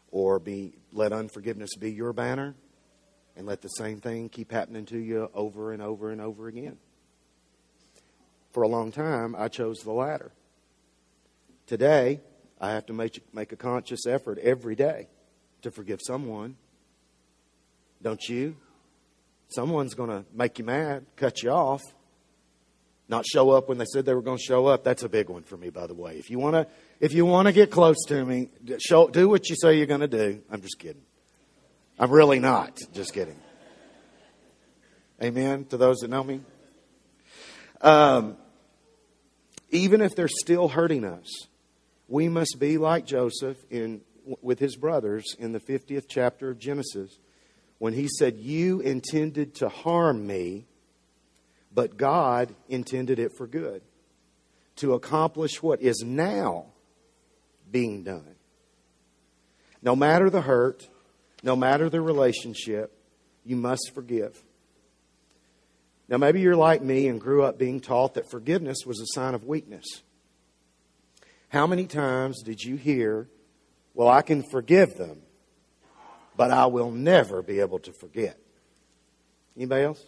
or 0.10 0.40
be 0.40 0.74
let 0.92 1.12
unforgiveness 1.12 1.76
be 1.76 1.92
your 1.92 2.14
banner, 2.14 2.56
and 3.36 3.46
let 3.46 3.62
the 3.62 3.68
same 3.68 4.00
thing 4.00 4.30
keep 4.30 4.52
happening 4.52 4.86
to 4.88 4.98
you 4.98 5.30
over 5.34 5.74
and 5.74 5.82
over 5.82 6.12
and 6.12 6.22
over 6.22 6.48
again. 6.48 6.78
For 8.56 8.64
a 8.64 8.70
long 8.70 8.94
time, 8.94 9.36
I 9.38 9.50
chose 9.50 9.80
the 9.80 9.92
latter. 9.92 10.32
Today, 11.68 12.22
I 12.62 12.72
have 12.72 12.86
to 12.86 12.94
make, 12.94 13.22
make 13.34 13.52
a 13.52 13.58
conscious 13.58 14.08
effort 14.08 14.38
every 14.38 14.76
day 14.76 15.10
to 15.64 15.72
forgive 15.72 16.00
someone. 16.02 16.56
Don't 18.02 18.30
you? 18.30 18.56
Someone's 19.50 19.94
going 19.94 20.10
to 20.10 20.24
make 20.34 20.58
you 20.58 20.64
mad, 20.64 21.06
cut 21.18 21.44
you 21.44 21.50
off, 21.50 21.82
not 23.10 23.26
show 23.26 23.50
up 23.50 23.68
when 23.68 23.78
they 23.78 23.84
said 23.92 24.06
they 24.06 24.14
were 24.14 24.22
going 24.22 24.38
to 24.38 24.44
show 24.44 24.68
up. 24.68 24.86
That's 24.86 25.04
a 25.04 25.10
big 25.10 25.28
one 25.28 25.44
for 25.44 25.58
me, 25.58 25.70
by 25.70 25.86
the 25.86 25.94
way. 25.94 26.16
If 26.16 26.30
you 26.30 26.40
want 26.40 26.54
to, 26.54 26.66
if 27.02 27.12
you 27.12 27.26
want 27.26 27.48
to 27.48 27.52
get 27.52 27.72
close 27.72 27.98
to 28.08 28.24
me, 28.24 28.48
show, 28.80 29.10
do 29.10 29.28
what 29.28 29.50
you 29.50 29.58
say 29.58 29.76
you're 29.78 29.86
going 29.86 30.00
to 30.00 30.08
do. 30.08 30.42
I'm 30.50 30.62
just 30.62 30.80
kidding. 30.80 31.04
I'm 32.00 32.10
really 32.10 32.40
not. 32.40 32.80
Just 32.94 33.14
kidding. 33.14 33.36
Amen 35.22 35.66
to 35.66 35.76
those 35.76 35.98
that 35.98 36.10
know 36.10 36.24
me. 36.24 36.40
Um, 37.82 38.38
even 39.76 40.02
if 40.02 40.16
they're 40.16 40.28
still 40.28 40.68
hurting 40.68 41.04
us, 41.04 41.48
we 42.08 42.30
must 42.30 42.58
be 42.60 42.78
like 42.78 43.06
Joseph 43.06 43.58
in, 43.70 44.02
with 44.42 44.60
his 44.60 44.76
brothers 44.76 45.36
in 45.40 45.52
the 45.52 45.60
50th 45.60 46.06
chapter 46.08 46.50
of 46.50 46.60
Genesis 46.60 47.18
when 47.78 47.94
he 47.94 48.08
said, 48.08 48.38
You 48.38 48.80
intended 48.80 49.56
to 49.56 49.70
harm 49.70 50.26
me, 50.26 50.66
but 51.74 51.98
God 51.98 52.54
intended 52.70 53.20
it 53.20 53.36
for 53.38 53.48
good 53.48 53.82
to 54.78 54.94
accomplish 54.94 55.64
what 55.64 55.82
is 55.82 56.04
now 56.06 56.66
being 57.72 58.04
done. 58.04 58.36
No 59.82 59.96
matter 59.96 60.30
the 60.30 60.42
hurt, 60.42 60.88
no 61.44 61.56
matter 61.56 61.90
the 61.90 62.02
relationship, 62.02 62.92
you 63.46 63.56
must 63.56 63.92
forgive. 63.94 64.42
Now, 66.08 66.18
maybe 66.18 66.40
you're 66.40 66.56
like 66.56 66.82
me 66.82 67.08
and 67.08 67.20
grew 67.20 67.44
up 67.44 67.58
being 67.58 67.80
taught 67.80 68.14
that 68.14 68.30
forgiveness 68.30 68.86
was 68.86 69.00
a 69.00 69.08
sign 69.08 69.34
of 69.34 69.44
weakness. 69.44 69.86
How 71.50 71.66
many 71.66 71.88
times 71.88 72.44
did 72.44 72.62
you 72.62 72.76
hear, 72.76 73.28
Well, 73.94 74.10
I 74.10 74.22
can 74.22 74.44
forgive 74.44 74.98
them, 74.98 75.22
but 76.36 76.52
I 76.52 76.66
will 76.66 76.92
never 76.92 77.42
be 77.42 77.62
able 77.62 77.80
to 77.80 77.94
forget. 77.94 78.38
Anybody 79.56 79.86
else? 79.86 80.04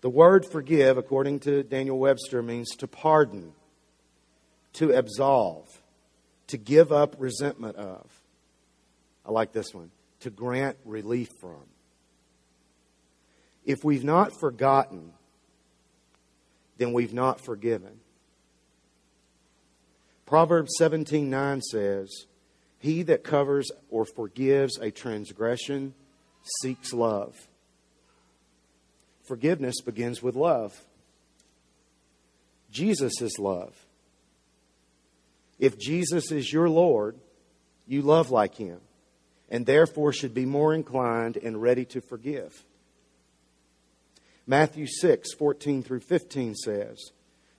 The 0.00 0.08
word 0.08 0.46
forgive, 0.46 0.96
according 0.96 1.40
to 1.40 1.62
Daniel 1.62 1.98
Webster, 1.98 2.42
means 2.42 2.70
to 2.76 2.88
pardon, 2.88 3.52
to 4.74 4.92
absolve, 4.92 5.82
to 6.46 6.56
give 6.56 6.92
up 6.92 7.16
resentment 7.18 7.76
of. 7.76 8.10
I 9.26 9.32
like 9.32 9.52
this 9.52 9.74
one. 9.74 9.90
To 10.20 10.30
grant 10.30 10.78
relief 10.84 11.28
from. 11.40 11.62
If 13.66 13.84
we've 13.84 14.04
not 14.04 14.38
forgotten, 14.38 15.12
then 16.78 16.92
we've 16.92 17.12
not 17.12 17.40
forgiven. 17.40 18.00
Proverbs 20.24 20.74
17:9 20.78 21.60
says, 21.62 22.26
"He 22.78 23.02
that 23.02 23.24
covers 23.24 23.70
or 23.90 24.04
forgives 24.04 24.78
a 24.78 24.90
transgression 24.90 25.94
seeks 26.62 26.92
love." 26.92 27.48
Forgiveness 29.22 29.80
begins 29.80 30.22
with 30.22 30.36
love. 30.36 30.86
Jesus 32.70 33.20
is 33.20 33.38
love. 33.38 33.86
If 35.58 35.78
Jesus 35.78 36.30
is 36.30 36.52
your 36.52 36.68
Lord, 36.68 37.18
you 37.86 38.02
love 38.02 38.30
like 38.30 38.56
him 38.56 38.80
and 39.48 39.64
therefore 39.64 40.12
should 40.12 40.34
be 40.34 40.44
more 40.44 40.74
inclined 40.74 41.36
and 41.36 41.62
ready 41.62 41.84
to 41.86 42.00
forgive. 42.00 42.65
Matthew 44.46 44.86
6, 44.86 45.34
14 45.34 45.82
through 45.82 46.00
15 46.00 46.54
says, 46.54 47.10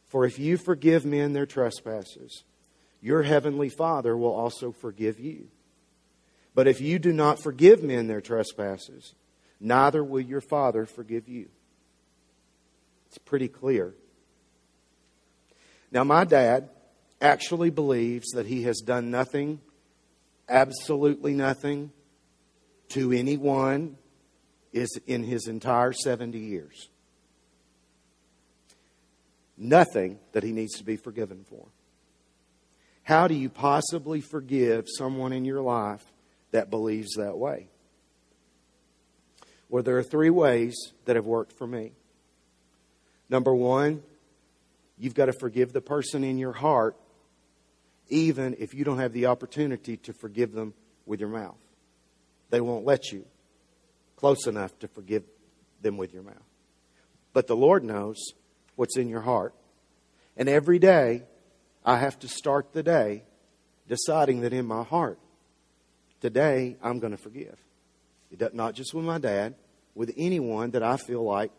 For 0.07 0.25
if 0.25 0.39
you 0.39 0.57
forgive 0.57 1.05
men 1.05 1.33
their 1.33 1.45
trespasses, 1.45 2.43
your 3.01 3.23
heavenly 3.23 3.69
Father 3.69 4.15
will 4.15 4.33
also 4.33 4.71
forgive 4.71 5.19
you. 5.19 5.47
But 6.55 6.67
if 6.67 6.81
you 6.81 6.97
do 6.97 7.13
not 7.13 7.41
forgive 7.41 7.83
men 7.83 8.07
their 8.07 8.21
trespasses, 8.21 9.13
neither 9.59 10.03
will 10.03 10.21
your 10.21 10.41
Father 10.41 10.85
forgive 10.85 11.27
you. 11.27 11.49
It's 13.07 13.17
pretty 13.17 13.47
clear. 13.47 13.93
Now, 15.91 16.03
my 16.03 16.25
dad 16.25 16.69
actually 17.21 17.69
believes 17.69 18.31
that 18.31 18.45
he 18.45 18.63
has 18.63 18.79
done 18.79 19.11
nothing, 19.11 19.61
absolutely 20.49 21.33
nothing, 21.33 21.91
to 22.89 23.11
anyone 23.11 23.97
is 24.73 24.89
in 25.07 25.23
his 25.23 25.47
entire 25.47 25.93
70 25.93 26.37
years. 26.37 26.89
Nothing 29.57 30.19
that 30.33 30.43
he 30.43 30.51
needs 30.51 30.77
to 30.77 30.83
be 30.83 30.97
forgiven 30.97 31.43
for. 31.49 31.65
How 33.03 33.27
do 33.27 33.33
you 33.33 33.49
possibly 33.49 34.21
forgive 34.21 34.85
someone 34.87 35.33
in 35.33 35.45
your 35.45 35.61
life 35.61 36.03
that 36.51 36.69
believes 36.69 37.15
that 37.15 37.37
way? 37.37 37.67
Well, 39.69 39.83
there 39.83 39.97
are 39.97 40.03
three 40.03 40.29
ways 40.29 40.75
that 41.05 41.15
have 41.15 41.25
worked 41.25 41.53
for 41.57 41.65
me. 41.65 41.93
Number 43.29 43.53
one, 43.53 44.03
you've 44.97 45.15
got 45.15 45.25
to 45.25 45.33
forgive 45.33 45.73
the 45.73 45.81
person 45.81 46.23
in 46.23 46.37
your 46.37 46.53
heart, 46.53 46.95
even 48.09 48.55
if 48.59 48.73
you 48.73 48.85
don't 48.85 48.99
have 48.99 49.13
the 49.13 49.25
opportunity 49.25 49.97
to 49.97 50.13
forgive 50.13 50.53
them 50.53 50.73
with 51.05 51.19
your 51.19 51.29
mouth. 51.29 51.57
They 52.49 52.61
won't 52.61 52.85
let 52.85 53.11
you 53.11 53.25
close 54.17 54.45
enough 54.47 54.77
to 54.79 54.89
forgive 54.89 55.23
them 55.81 55.95
with 55.95 56.13
your 56.13 56.23
mouth. 56.23 56.35
But 57.31 57.47
the 57.47 57.55
Lord 57.55 57.83
knows 57.83 58.17
what's 58.75 58.97
in 58.97 59.07
your 59.07 59.21
heart. 59.21 59.53
And 60.35 60.49
every 60.49 60.79
day, 60.79 61.23
I 61.85 61.97
have 61.97 62.19
to 62.19 62.27
start 62.27 62.73
the 62.73 62.83
day 62.83 63.23
deciding 63.87 64.41
that 64.41 64.51
in 64.51 64.65
my 64.65 64.83
heart, 64.83 65.19
today 66.19 66.75
I'm 66.83 66.99
going 66.99 67.11
to 67.11 67.17
forgive. 67.17 67.57
Not 68.53 68.75
just 68.75 68.93
with 68.93 69.05
my 69.05 69.19
dad, 69.19 69.55
with 69.95 70.13
anyone 70.17 70.71
that 70.71 70.83
I 70.83 70.97
feel 70.97 71.23
like 71.23 71.51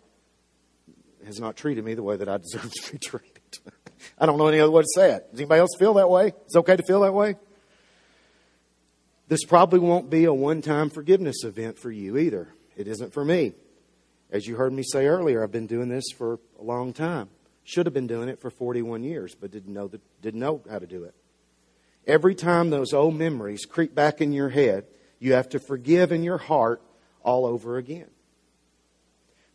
has 1.24 1.40
not 1.40 1.56
treated 1.56 1.84
me 1.84 1.94
the 1.94 2.02
way 2.02 2.16
that 2.16 2.28
I 2.28 2.36
deserve 2.52 2.70
to 2.72 2.92
be 2.92 2.98
treated. 2.98 3.32
I 4.18 4.26
don't 4.26 4.38
know 4.38 4.48
any 4.48 4.60
other 4.60 4.70
way 4.70 4.82
to 4.82 4.88
say 4.94 5.12
it. 5.12 5.30
Does 5.30 5.40
anybody 5.40 5.60
else 5.60 5.76
feel 5.78 5.94
that 5.94 6.10
way? 6.10 6.32
It's 6.44 6.56
okay 6.56 6.76
to 6.76 6.82
feel 6.82 7.00
that 7.00 7.14
way? 7.14 7.36
This 9.28 9.44
probably 9.44 9.78
won't 9.78 10.08
be 10.08 10.24
a 10.24 10.32
one 10.32 10.62
time 10.62 10.88
forgiveness 10.88 11.44
event 11.44 11.78
for 11.78 11.90
you 11.90 12.16
either. 12.16 12.48
It 12.76 12.88
isn't 12.88 13.12
for 13.12 13.24
me. 13.24 13.52
As 14.30 14.46
you 14.46 14.56
heard 14.56 14.72
me 14.72 14.82
say 14.82 15.06
earlier, 15.06 15.42
I've 15.42 15.52
been 15.52 15.66
doing 15.66 15.88
this 15.88 16.04
for 16.16 16.38
a 16.58 16.62
long 16.62 16.92
time. 16.92 17.28
Should 17.64 17.86
have 17.86 17.94
been 17.94 18.06
doing 18.06 18.30
it 18.30 18.40
for 18.40 18.50
41 18.50 19.02
years, 19.04 19.34
but 19.34 19.50
didn't 19.50 19.72
know, 19.72 19.88
that, 19.88 20.00
didn't 20.22 20.40
know 20.40 20.62
how 20.70 20.78
to 20.78 20.86
do 20.86 21.04
it. 21.04 21.14
Every 22.06 22.34
time 22.34 22.70
those 22.70 22.94
old 22.94 23.14
memories 23.14 23.66
creep 23.66 23.94
back 23.94 24.22
in 24.22 24.32
your 24.32 24.48
head, 24.48 24.86
you 25.18 25.34
have 25.34 25.50
to 25.50 25.58
forgive 25.58 26.10
in 26.10 26.22
your 26.22 26.38
heart 26.38 26.80
all 27.22 27.44
over 27.44 27.76
again. 27.76 28.08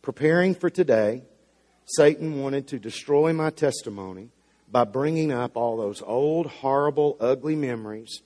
Preparing 0.02 0.54
for 0.54 0.70
today, 0.70 1.24
Satan 1.86 2.40
wanted 2.40 2.68
to 2.68 2.78
destroy 2.78 3.32
my 3.32 3.50
testimony 3.50 4.30
by 4.70 4.84
bringing 4.84 5.32
up 5.32 5.56
all 5.56 5.76
those 5.76 6.02
old, 6.02 6.46
horrible, 6.46 7.16
ugly 7.18 7.56
memories 7.56 8.22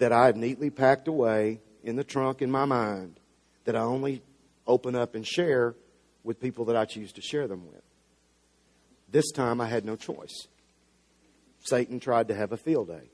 that 0.00 0.12
I 0.12 0.26
have 0.26 0.36
neatly 0.36 0.70
packed 0.70 1.08
away 1.08 1.60
in 1.84 1.96
the 1.96 2.04
trunk 2.04 2.42
in 2.42 2.50
my 2.50 2.64
mind 2.64 3.20
that 3.64 3.76
I 3.76 3.80
only 3.80 4.22
open 4.66 4.96
up 4.96 5.14
and 5.14 5.26
share 5.26 5.74
with 6.24 6.40
people 6.40 6.64
that 6.66 6.76
I 6.76 6.86
choose 6.86 7.12
to 7.12 7.22
share 7.22 7.46
them 7.46 7.66
with. 7.66 7.82
This 9.10 9.30
time 9.30 9.60
I 9.60 9.66
had 9.66 9.84
no 9.84 9.96
choice. 9.96 10.48
Satan 11.60 12.00
tried 12.00 12.28
to 12.28 12.34
have 12.34 12.52
a 12.52 12.56
field 12.56 12.88
day. 12.88 13.10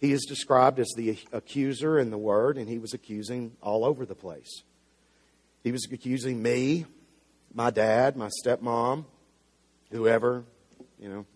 He 0.00 0.12
is 0.12 0.24
described 0.26 0.78
as 0.78 0.92
the 0.96 1.18
accuser 1.32 1.98
in 1.98 2.10
the 2.10 2.18
word, 2.18 2.56
and 2.56 2.68
he 2.68 2.78
was 2.78 2.94
accusing 2.94 3.56
all 3.60 3.84
over 3.84 4.06
the 4.06 4.14
place. 4.14 4.62
He 5.64 5.72
was 5.72 5.86
accusing 5.90 6.42
me, 6.42 6.86
my 7.52 7.70
dad, 7.70 8.16
my 8.16 8.28
stepmom, 8.44 9.06
whoever, 9.90 10.44
you 11.00 11.08
know, 11.08 11.26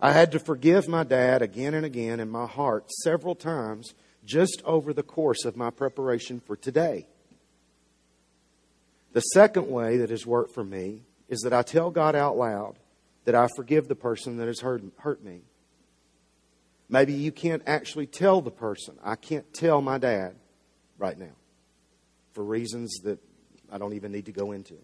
I 0.00 0.12
had 0.12 0.32
to 0.32 0.38
forgive 0.38 0.86
my 0.86 1.02
dad 1.02 1.42
again 1.42 1.74
and 1.74 1.84
again 1.84 2.20
in 2.20 2.30
my 2.30 2.46
heart 2.46 2.90
several 3.02 3.34
times 3.34 3.94
just 4.24 4.62
over 4.64 4.92
the 4.92 5.02
course 5.02 5.44
of 5.44 5.56
my 5.56 5.70
preparation 5.70 6.40
for 6.40 6.56
today. 6.56 7.06
The 9.12 9.20
second 9.20 9.68
way 9.68 9.96
that 9.98 10.10
has 10.10 10.26
worked 10.26 10.54
for 10.54 10.64
me 10.64 11.02
is 11.28 11.40
that 11.40 11.52
I 11.52 11.62
tell 11.62 11.90
God 11.90 12.14
out 12.14 12.36
loud 12.36 12.78
that 13.24 13.34
I 13.34 13.48
forgive 13.56 13.88
the 13.88 13.96
person 13.96 14.36
that 14.36 14.46
has 14.46 14.60
hurt, 14.60 14.82
hurt 14.98 15.24
me. 15.24 15.40
Maybe 16.88 17.12
you 17.12 17.32
can't 17.32 17.62
actually 17.66 18.06
tell 18.06 18.40
the 18.40 18.50
person. 18.50 18.96
I 19.02 19.16
can't 19.16 19.52
tell 19.52 19.82
my 19.82 19.98
dad 19.98 20.36
right 20.96 21.18
now 21.18 21.34
for 22.32 22.44
reasons 22.44 23.00
that 23.04 23.18
I 23.70 23.78
don't 23.78 23.94
even 23.94 24.12
need 24.12 24.26
to 24.26 24.32
go 24.32 24.52
into. 24.52 24.74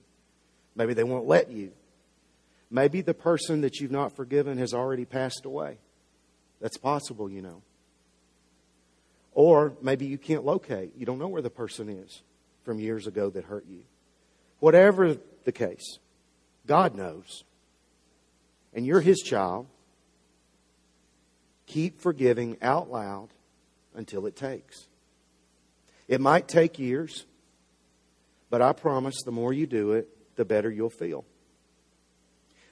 Maybe 0.74 0.94
they 0.94 1.04
won't 1.04 1.26
let 1.26 1.50
you. 1.50 1.72
Maybe 2.74 3.02
the 3.02 3.14
person 3.14 3.60
that 3.60 3.78
you've 3.78 3.92
not 3.92 4.16
forgiven 4.16 4.58
has 4.58 4.74
already 4.74 5.04
passed 5.04 5.44
away. 5.44 5.78
That's 6.60 6.76
possible, 6.76 7.30
you 7.30 7.40
know. 7.40 7.62
Or 9.32 9.74
maybe 9.80 10.06
you 10.06 10.18
can't 10.18 10.44
locate. 10.44 10.90
You 10.98 11.06
don't 11.06 11.20
know 11.20 11.28
where 11.28 11.40
the 11.40 11.50
person 11.50 11.88
is 11.88 12.22
from 12.64 12.80
years 12.80 13.06
ago 13.06 13.30
that 13.30 13.44
hurt 13.44 13.64
you. 13.70 13.84
Whatever 14.58 15.16
the 15.44 15.52
case, 15.52 16.00
God 16.66 16.96
knows. 16.96 17.44
And 18.74 18.84
you're 18.84 19.00
His 19.00 19.20
child. 19.20 19.68
Keep 21.66 22.00
forgiving 22.00 22.56
out 22.60 22.90
loud 22.90 23.28
until 23.94 24.26
it 24.26 24.34
takes. 24.34 24.88
It 26.08 26.20
might 26.20 26.48
take 26.48 26.80
years, 26.80 27.24
but 28.50 28.62
I 28.62 28.72
promise 28.72 29.22
the 29.24 29.30
more 29.30 29.52
you 29.52 29.68
do 29.68 29.92
it, 29.92 30.08
the 30.34 30.44
better 30.44 30.68
you'll 30.68 30.90
feel. 30.90 31.24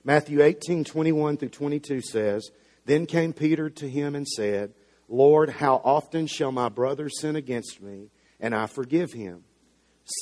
Matthew 0.05 0.43
18, 0.43 0.85
21 0.85 1.37
through 1.37 1.49
22 1.51 2.01
says, 2.01 2.51
Then 2.85 3.07
came 3.07 3.33
Peter 3.33 3.71
to 3.71 3.89
him 3.89 4.15
and 4.15 4.27
said, 4.27 4.73
Lord, 5.09 5.51
how 5.51 5.81
often 5.85 6.27
shall 6.27 6.53
my 6.53 6.69
brother 6.69 7.09
sin 7.09 7.37
against 7.37 7.81
me, 7.81 8.09
and 8.41 8.55
I 8.55 8.67
forgive 8.67 9.13
him? 9.13 9.45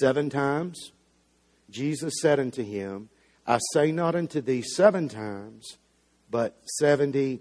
Seven 0.00 0.28
times? 0.28 0.92
Jesus 1.70 2.14
said 2.20 2.40
unto 2.40 2.62
him, 2.62 3.08
I 3.46 3.58
say 3.72 3.92
not 3.92 4.14
unto 4.14 4.40
thee 4.40 4.62
seven 4.62 5.08
times, 5.08 5.78
but 6.30 6.58
seventy 6.78 7.40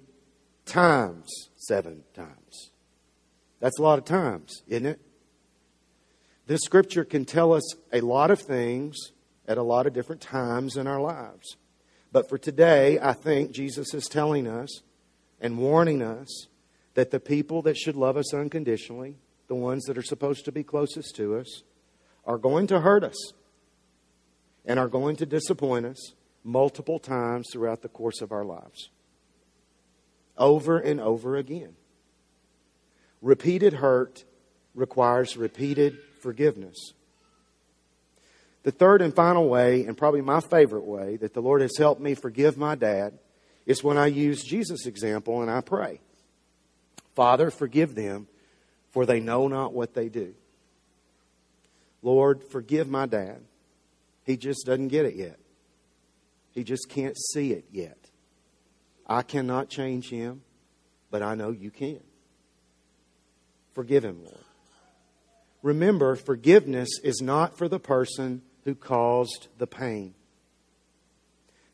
times 0.66 1.28
seven 1.56 2.04
times. 2.14 2.72
That's 3.60 3.80
a 3.80 3.84
lot 3.84 4.00
of 4.00 4.06
times, 4.06 4.64
isn't 4.68 4.86
it? 4.86 5.02
This 6.48 6.62
scripture 6.62 7.04
can 7.04 7.26
tell 7.26 7.54
us 7.54 7.76
a 7.92 8.02
lot 8.02 8.32
of 8.32 8.40
things 8.40 8.96
at 9.48 9.58
a 9.58 9.64
lot 9.64 9.86
of 9.86 9.94
different 9.94 10.22
times 10.22 10.78
in 10.78 10.88
our 10.88 11.02
lives. 11.02 11.58
But 12.12 12.28
for 12.28 12.38
today, 12.38 13.00
I 13.00 13.14
think 13.14 13.52
Jesus 13.52 13.94
is 13.94 14.06
telling 14.06 14.48
us 14.48 14.82
and 15.40 15.58
warning 15.58 16.02
us 16.02 16.48
that 16.96 17.12
the 17.12 17.20
people 17.20 17.62
that 17.64 17.78
should 17.78 17.96
love 17.96 18.18
us 18.18 18.34
unconditionally, 18.34 19.18
the 19.48 19.56
ones 19.56 19.86
that 19.86 19.98
are 19.98 20.04
supposed 20.04 20.46
to 20.46 20.52
be 20.52 20.64
closest 20.64 21.16
to 21.16 21.38
us, 21.38 21.64
are 22.26 22.38
going 22.38 22.68
to 22.68 22.82
hurt 22.82 23.04
us 23.04 23.34
and 24.66 24.80
are 24.80 24.88
going 24.88 25.16
to 25.18 25.26
disappoint 25.26 25.86
us 25.86 26.14
multiple 26.44 27.00
times 27.00 27.48
throughout 27.52 27.82
the 27.82 27.90
course 27.90 28.22
of 28.22 28.32
our 28.32 28.46
lives. 28.46 28.90
Over 30.38 30.80
and 30.80 31.00
over 31.00 31.36
again. 31.36 31.76
Repeated 33.22 33.74
hurt 33.74 34.24
requires 34.74 35.38
repeated 35.38 35.98
forgiveness. 36.22 36.94
The 38.64 38.72
third 38.72 39.02
and 39.02 39.14
final 39.14 39.48
way, 39.48 39.86
and 39.86 39.98
probably 39.98 40.22
my 40.22 40.42
favorite 40.42 40.84
way, 40.84 41.16
that 41.18 41.34
the 41.34 41.42
Lord 41.42 41.62
has 41.62 41.78
helped 41.78 42.02
me 42.02 42.14
forgive 42.14 42.58
my 42.58 42.76
dad 42.76 43.18
is 43.66 43.84
when 43.84 43.98
I 43.98 44.08
use 44.08 44.44
Jesus' 44.44 44.86
example 44.86 45.42
and 45.42 45.52
I 45.52 45.62
pray 45.62 46.02
Father, 47.16 47.52
forgive 47.52 47.96
them, 47.96 48.28
for 48.92 49.06
they 49.06 49.20
know 49.20 49.48
not 49.50 49.74
what 49.74 49.94
they 49.94 50.08
do. 50.08 50.34
Lord, 52.02 52.44
forgive 52.44 52.88
my 52.88 53.08
dad. 53.08 53.42
He 54.24 54.38
just 54.38 54.66
doesn't 54.66 54.88
get 54.88 55.06
it 55.06 55.16
yet. 55.16 55.38
He 56.52 56.64
just 56.64 56.88
can't 56.90 57.18
see 57.18 57.52
it 57.52 57.66
yet. 57.72 57.98
I 59.06 59.22
cannot 59.22 59.70
change 59.70 60.10
him, 60.10 60.44
but 61.12 61.22
I 61.22 61.36
know 61.36 61.52
you 61.52 61.72
can. 61.72 62.00
Forgive 63.74 64.06
him, 64.06 64.24
Lord. 64.24 64.38
Remember, 65.62 66.16
forgiveness 66.16 66.90
is 67.04 67.22
not 67.22 67.58
for 67.58 67.68
the 67.68 67.80
person 67.80 68.42
who 68.66 68.76
caused 68.76 69.48
the 69.58 69.68
pain. 69.68 70.14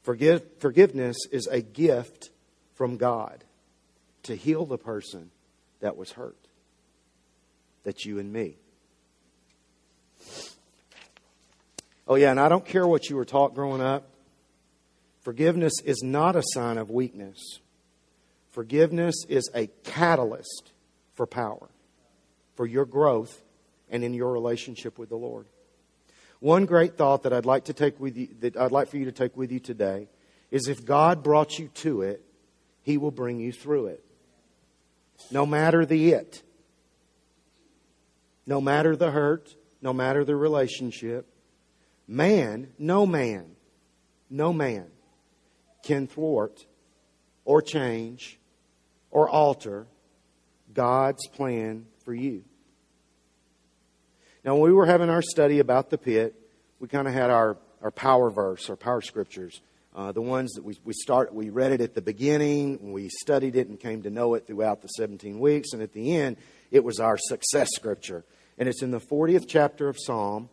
Forgive, 0.03 0.43
forgiveness 0.59 1.17
is 1.31 1.47
a 1.47 1.61
gift 1.61 2.29
from 2.75 2.97
God 2.97 3.43
to 4.23 4.35
heal 4.35 4.65
the 4.65 4.77
person 4.77 5.31
that 5.79 5.97
was 5.97 6.11
hurt. 6.11 6.37
That's 7.83 8.05
you 8.05 8.19
and 8.19 8.31
me. 8.31 8.57
Oh, 12.07 12.15
yeah, 12.15 12.31
and 12.31 12.39
I 12.39 12.49
don't 12.49 12.65
care 12.65 12.87
what 12.87 13.09
you 13.09 13.15
were 13.15 13.25
taught 13.25 13.55
growing 13.55 13.81
up. 13.81 14.07
Forgiveness 15.21 15.73
is 15.83 16.03
not 16.03 16.35
a 16.35 16.43
sign 16.53 16.77
of 16.77 16.91
weakness. 16.91 17.59
Forgiveness 18.51 19.15
is 19.27 19.49
a 19.55 19.67
catalyst 19.83 20.71
for 21.15 21.25
power, 21.25 21.67
for 22.55 22.67
your 22.67 22.85
growth, 22.85 23.41
and 23.89 24.03
in 24.03 24.13
your 24.13 24.31
relationship 24.31 24.99
with 24.99 25.09
the 25.09 25.15
Lord. 25.15 25.47
One 26.45 26.67
great 26.67 26.95
thought 26.95 27.23
that 27.23 27.33
I'd 27.33 27.47
like 27.47 27.63
to 27.65 27.73
take 27.73 27.99
with 27.99 28.15
you, 28.15 28.27
that 28.41 28.55
I'd 28.55 28.71
like 28.71 28.89
for 28.89 28.97
you 28.97 29.05
to 29.05 29.11
take 29.11 29.35
with 29.35 29.51
you 29.51 29.59
today, 29.59 30.07
is 30.51 30.67
if 30.67 30.85
God 30.85 31.23
brought 31.23 31.57
you 31.57 31.69
to 31.69 32.03
it, 32.03 32.23
He 32.83 32.97
will 32.97 33.09
bring 33.09 33.39
you 33.39 33.51
through 33.51 33.87
it. 33.87 34.05
No 35.31 35.47
matter 35.47 35.87
the 35.87 36.11
it, 36.13 36.43
no 38.45 38.61
matter 38.61 38.95
the 38.95 39.09
hurt, 39.09 39.55
no 39.81 39.91
matter 39.91 40.23
the 40.23 40.35
relationship, 40.35 41.27
man, 42.07 42.67
no 42.77 43.07
man, 43.07 43.55
no 44.29 44.53
man 44.53 44.85
can 45.81 46.05
thwart 46.05 46.63
or 47.43 47.59
change 47.59 48.37
or 49.09 49.27
alter 49.27 49.87
God's 50.75 51.27
plan 51.27 51.87
for 52.03 52.13
you. 52.13 52.43
Now, 54.45 54.53
when 54.53 54.61
we 54.61 54.73
were 54.73 54.85
having 54.85 55.09
our 55.09 55.23
study 55.23 55.57
about 55.57 55.89
the 55.89 55.97
pit, 55.97 56.35
we 56.79 56.87
kind 56.87 57.07
of 57.07 57.15
had 57.15 57.31
our, 57.31 57.57
our 57.81 57.89
power 57.89 58.29
verse, 58.29 58.69
our 58.69 58.75
power 58.75 59.01
scriptures. 59.01 59.59
Uh, 59.95 60.11
the 60.11 60.21
ones 60.21 60.53
that 60.53 60.63
we, 60.63 60.77
we 60.83 60.93
start, 60.93 61.33
we 61.33 61.49
read 61.49 61.71
it 61.71 61.81
at 61.81 61.95
the 61.95 62.01
beginning, 62.01 62.91
we 62.91 63.09
studied 63.09 63.55
it 63.55 63.69
and 63.69 63.79
came 63.79 64.03
to 64.03 64.11
know 64.11 64.35
it 64.35 64.45
throughout 64.45 64.83
the 64.83 64.87
17 64.87 65.39
weeks, 65.39 65.73
and 65.73 65.81
at 65.81 65.93
the 65.93 66.15
end, 66.15 66.37
it 66.69 66.83
was 66.83 66.99
our 66.99 67.17
success 67.17 67.69
scripture. 67.73 68.23
And 68.59 68.69
it's 68.69 68.83
in 68.83 68.91
the 68.91 68.99
40th 68.99 69.45
chapter 69.47 69.89
of 69.89 69.97
Psalm. 69.97 70.49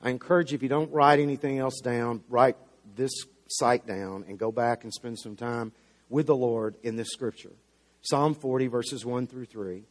I 0.00 0.10
encourage 0.10 0.52
you, 0.52 0.56
if 0.56 0.62
you 0.62 0.68
don't 0.68 0.92
write 0.92 1.18
anything 1.18 1.58
else 1.58 1.80
down, 1.80 2.22
write 2.28 2.56
this 2.94 3.10
site 3.48 3.88
down 3.88 4.24
and 4.28 4.38
go 4.38 4.52
back 4.52 4.84
and 4.84 4.92
spend 4.92 5.18
some 5.18 5.34
time 5.34 5.72
with 6.08 6.28
the 6.28 6.36
Lord 6.36 6.76
in 6.84 6.94
this 6.94 7.08
scripture. 7.08 7.52
Psalm 8.02 8.34
40, 8.34 8.68
verses 8.68 9.04
1 9.04 9.26
through 9.26 9.46
3. 9.46 9.82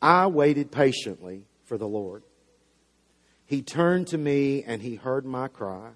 I 0.00 0.28
waited 0.28 0.70
patiently 0.70 1.46
for 1.70 1.78
the 1.78 1.86
Lord. 1.86 2.24
He 3.46 3.62
turned 3.62 4.08
to 4.08 4.18
me 4.18 4.64
and 4.64 4.82
he 4.82 4.96
heard 4.96 5.24
my 5.24 5.46
cry. 5.46 5.90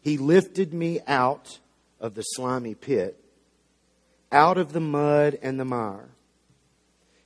He 0.00 0.16
lifted 0.16 0.72
me 0.72 1.00
out 1.06 1.58
of 2.00 2.14
the 2.14 2.22
slimy 2.22 2.74
pit, 2.74 3.22
out 4.32 4.56
of 4.56 4.72
the 4.72 4.80
mud 4.80 5.38
and 5.42 5.60
the 5.60 5.66
mire. 5.66 6.08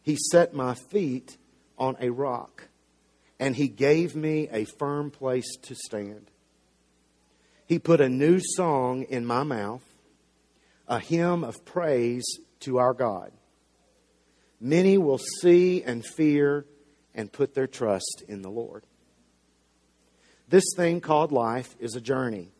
He 0.02 0.16
set 0.32 0.52
my 0.52 0.74
feet 0.74 1.38
on 1.78 1.96
a 2.00 2.10
rock, 2.10 2.66
and 3.38 3.54
he 3.54 3.68
gave 3.68 4.16
me 4.16 4.48
a 4.50 4.64
firm 4.64 5.12
place 5.12 5.56
to 5.62 5.76
stand. 5.76 6.32
He 7.68 7.78
put 7.78 8.00
a 8.00 8.08
new 8.08 8.40
song 8.56 9.04
in 9.04 9.24
my 9.24 9.44
mouth, 9.44 9.84
a 10.88 10.98
hymn 10.98 11.44
of 11.44 11.64
praise 11.64 12.26
to 12.60 12.78
our 12.78 12.94
God. 12.94 13.30
Many 14.60 14.98
will 14.98 15.20
see 15.40 15.84
and 15.84 16.04
fear 16.04 16.66
and 17.14 17.32
put 17.32 17.54
their 17.54 17.66
trust 17.66 18.22
in 18.28 18.42
the 18.42 18.50
Lord. 18.50 18.84
This 20.48 20.64
thing 20.76 21.00
called 21.00 21.32
life 21.32 21.74
is 21.78 21.94
a 21.94 22.00
journey, 22.00 22.50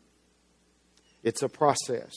it's 1.23 1.41
a 1.41 1.49
process. 1.49 2.11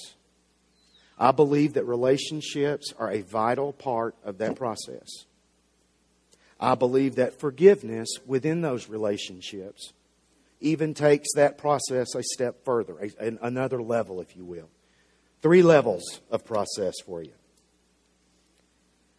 I 1.20 1.32
believe 1.32 1.74
that 1.74 1.84
relationships 1.84 2.94
are 2.96 3.10
a 3.10 3.22
vital 3.22 3.72
part 3.72 4.14
of 4.22 4.38
that 4.38 4.54
process. 4.54 5.08
I 6.60 6.76
believe 6.76 7.16
that 7.16 7.40
forgiveness 7.40 8.08
within 8.24 8.60
those 8.60 8.88
relationships 8.88 9.92
even 10.60 10.94
takes 10.94 11.28
that 11.34 11.58
process 11.58 12.14
a 12.14 12.22
step 12.22 12.64
further, 12.64 12.96
a, 13.20 13.32
another 13.42 13.82
level, 13.82 14.20
if 14.20 14.36
you 14.36 14.44
will. 14.44 14.68
Three 15.42 15.62
levels 15.62 16.20
of 16.30 16.44
process 16.44 16.94
for 17.04 17.22
you. 17.22 17.32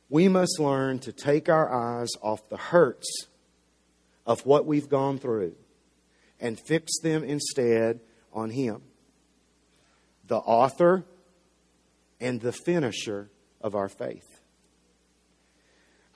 We 0.09 0.27
must 0.27 0.59
learn 0.59 0.99
to 0.99 1.11
take 1.11 1.49
our 1.49 1.71
eyes 1.71 2.09
off 2.21 2.49
the 2.49 2.57
hurts 2.57 3.27
of 4.25 4.45
what 4.45 4.65
we've 4.65 4.89
gone 4.89 5.19
through 5.19 5.55
and 6.39 6.59
fix 6.59 6.99
them 7.01 7.23
instead 7.23 7.99
on 8.33 8.49
Him, 8.49 8.81
the 10.27 10.37
author 10.37 11.05
and 12.19 12.41
the 12.41 12.51
finisher 12.51 13.29
of 13.61 13.75
our 13.75 13.89
faith. 13.89 14.41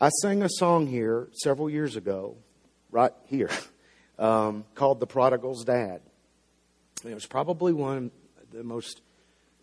I 0.01 0.09
sang 0.21 0.43
a 0.43 0.49
song 0.49 0.87
here 0.87 1.29
several 1.33 1.69
years 1.69 1.95
ago, 1.95 2.35
right 2.91 3.13
here, 3.27 3.49
um, 4.19 4.65
called 4.75 4.99
The 4.99 5.07
Prodigal's 5.07 5.63
Dad. 5.63 6.01
And 7.03 7.11
it 7.11 7.15
was 7.15 7.25
probably 7.25 7.73
one 7.73 8.11
of 8.41 8.51
the 8.51 8.63
most 8.63 9.01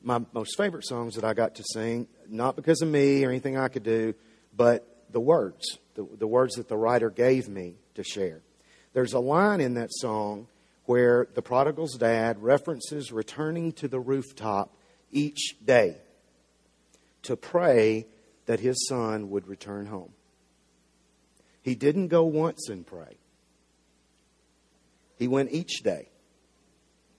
my 0.02 0.20
most 0.32 0.56
favorite 0.56 0.86
songs 0.86 1.14
that 1.14 1.24
I 1.24 1.34
got 1.34 1.56
to 1.56 1.64
sing, 1.72 2.08
not 2.28 2.56
because 2.56 2.80
of 2.82 2.88
me 2.88 3.24
or 3.24 3.30
anything 3.30 3.56
I 3.56 3.68
could 3.68 3.82
do, 3.82 4.14
but 4.56 4.86
the 5.10 5.20
words, 5.20 5.78
the, 5.94 6.06
the 6.18 6.26
words 6.26 6.54
that 6.54 6.68
the 6.68 6.76
writer 6.76 7.10
gave 7.10 7.48
me 7.48 7.74
to 7.94 8.02
share. 8.02 8.40
There's 8.92 9.12
a 9.12 9.20
line 9.20 9.60
in 9.60 9.74
that 9.74 9.92
song 9.92 10.48
where 10.86 11.28
the 11.34 11.42
prodigal's 11.42 11.96
dad 11.96 12.42
references 12.42 13.12
returning 13.12 13.72
to 13.72 13.88
the 13.88 14.00
rooftop 14.00 14.74
each 15.12 15.56
day 15.64 15.96
to 17.22 17.36
pray 17.36 18.06
that 18.46 18.60
his 18.60 18.88
son 18.88 19.30
would 19.30 19.46
return 19.46 19.86
home. 19.86 20.12
He 21.62 21.74
didn't 21.74 22.08
go 22.08 22.24
once 22.24 22.68
and 22.68 22.86
pray. 22.86 23.18
He 25.16 25.28
went 25.28 25.52
each 25.52 25.82
day, 25.82 26.08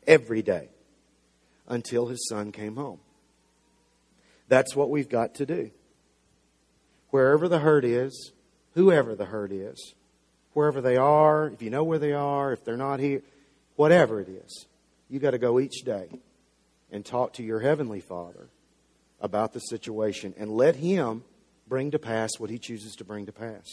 every 0.08 0.41
day, 0.41 0.70
until 1.67 2.08
his 2.08 2.28
son 2.28 2.52
came 2.52 2.76
home. 2.76 3.00
That's 4.47 4.76
what 4.76 4.89
we've 4.89 5.10
got 5.10 5.36
to 5.36 5.45
do. 5.45 5.71
Wherever 7.10 7.47
the 7.47 7.60
hurt 7.60 7.86
is, 7.86 8.32
whoever 8.74 9.15
the 9.15 9.26
hurt 9.26 9.52
is, 9.52 9.93
wherever 10.54 10.82
they 10.82 10.97
are, 10.97 11.47
if 11.47 11.62
you 11.62 11.69
know 11.69 11.84
where 11.84 12.00
they 12.00 12.13
are, 12.13 12.54
if 12.54 12.63
they're 12.63 12.78
not 12.78 13.00
here, 13.00 13.21
whatever 13.76 14.19
it 14.19 14.30
is, 14.30 14.65
you've 15.10 15.21
got 15.21 15.32
to 15.32 15.38
go 15.38 15.60
each 15.60 15.84
day 15.84 16.10
and 16.91 17.06
talk 17.06 17.34
to 17.34 17.43
your 17.43 17.60
heavenly 17.60 18.02
Father 18.02 18.50
about 19.19 19.54
the 19.54 19.60
situation 19.60 20.34
and 20.38 20.52
let 20.52 20.76
Him 20.76 21.24
bring 21.67 21.91
to 21.91 22.00
pass 22.00 22.32
what 22.38 22.50
He 22.50 22.58
chooses 22.58 22.95
to 22.95 23.04
bring 23.04 23.26
to 23.28 23.32
pass. 23.32 23.65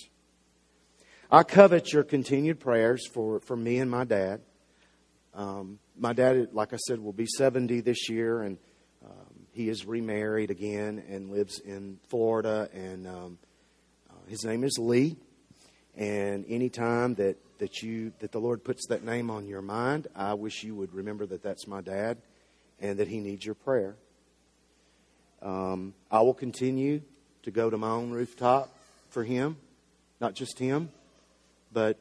I 1.31 1.43
covet 1.43 1.93
your 1.93 2.05
continued 2.05 2.61
prayers 2.61 3.07
for, 3.07 3.41
for 3.41 3.57
me 3.57 3.79
and 3.79 3.91
my 3.91 4.05
dad. 4.05 4.41
Um, 5.39 5.79
my 5.97 6.13
dad, 6.13 6.49
like 6.53 6.73
I 6.73 6.79
said, 6.89 6.99
will 6.99 7.13
be 7.13 7.27
70 7.27 7.81
this 7.83 8.09
year, 8.09 8.43
and 8.43 8.59
um, 9.07 9.47
he 9.53 9.69
is 9.69 9.87
remarried 9.87 10.51
again 10.51 11.01
and 11.09 11.31
lives 11.31 11.61
in 11.61 12.01
Florida. 12.09 12.69
And 12.75 13.07
um, 13.07 13.39
uh, 14.11 14.15
his 14.27 14.45
name 14.45 14.65
is 14.65 14.77
Lee. 14.81 15.17
And 15.97 16.45
anytime 16.49 17.15
that, 17.15 17.37
that 17.59 17.83
you 17.83 18.13
that 18.19 18.33
the 18.33 18.41
Lord 18.41 18.65
puts 18.65 18.89
that 18.89 19.05
name 19.05 19.31
on 19.31 19.47
your 19.47 19.63
mind, 19.63 20.09
I 20.17 20.35
wish 20.35 20.65
you 20.65 20.75
would 20.75 20.93
remember 20.93 21.25
that 21.27 21.43
that's 21.45 21.69
my 21.69 21.83
dad, 21.83 22.19
and 22.81 22.99
that 22.99 23.07
he 23.07 23.21
needs 23.21 23.47
your 23.47 23.55
prayer. 23.55 23.95
Um, 25.41 25.95
I 26.11 26.21
will 26.23 26.35
continue 26.35 27.03
to 27.45 27.53
go 27.53 27.71
to 27.71 27.79
my 27.79 27.91
own 27.91 28.11
rooftop 28.11 28.77
for 29.11 29.23
him, 29.23 29.57
not 30.21 30.35
just 30.35 30.59
him, 30.59 30.91
but 31.73 31.97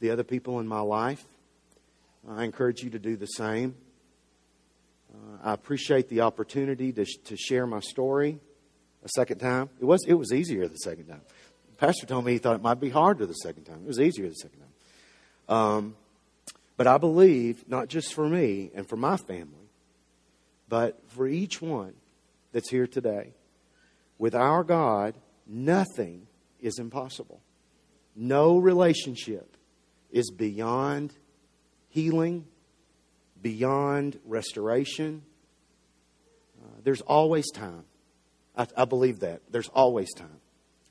the 0.00 0.10
other 0.10 0.24
people 0.24 0.58
in 0.58 0.66
my 0.66 0.80
life. 0.80 1.24
I 2.28 2.44
encourage 2.44 2.82
you 2.82 2.90
to 2.90 2.98
do 2.98 3.16
the 3.16 3.26
same. 3.26 3.76
Uh, 5.14 5.38
I 5.44 5.52
appreciate 5.52 6.08
the 6.08 6.22
opportunity 6.22 6.92
to, 6.92 7.04
to 7.04 7.36
share 7.36 7.66
my 7.66 7.80
story 7.80 8.40
a 9.04 9.08
second 9.10 9.38
time. 9.38 9.70
It 9.80 9.84
was, 9.84 10.04
it 10.06 10.14
was 10.14 10.32
easier 10.32 10.66
the 10.66 10.76
second 10.76 11.06
time 11.06 11.20
The 11.70 11.76
Pastor 11.76 12.06
told 12.06 12.24
me 12.24 12.32
he 12.32 12.38
thought 12.38 12.56
it 12.56 12.62
might 12.62 12.80
be 12.80 12.90
harder 12.90 13.26
the 13.26 13.34
second 13.34 13.64
time. 13.64 13.82
It 13.84 13.86
was 13.86 14.00
easier 14.00 14.28
the 14.28 14.34
second 14.34 14.58
time. 14.58 15.56
Um, 15.56 15.96
but 16.76 16.86
I 16.86 16.98
believe, 16.98 17.68
not 17.68 17.88
just 17.88 18.12
for 18.12 18.28
me 18.28 18.70
and 18.74 18.88
for 18.88 18.96
my 18.96 19.16
family, 19.16 19.70
but 20.68 21.00
for 21.08 21.28
each 21.28 21.62
one 21.62 21.94
that's 22.52 22.68
here 22.68 22.86
today, 22.86 23.34
with 24.18 24.34
our 24.34 24.64
God, 24.64 25.14
nothing 25.46 26.26
is 26.60 26.78
impossible. 26.78 27.40
No 28.16 28.58
relationship 28.58 29.56
is 30.10 30.30
beyond 30.30 31.12
healing, 31.96 32.44
beyond 33.40 34.18
restoration. 34.26 35.22
Uh, 36.62 36.68
there's 36.84 37.00
always 37.00 37.50
time. 37.50 37.84
I, 38.54 38.66
I 38.76 38.84
believe 38.84 39.20
that. 39.20 39.40
There's 39.50 39.68
always 39.68 40.12
time. 40.12 40.40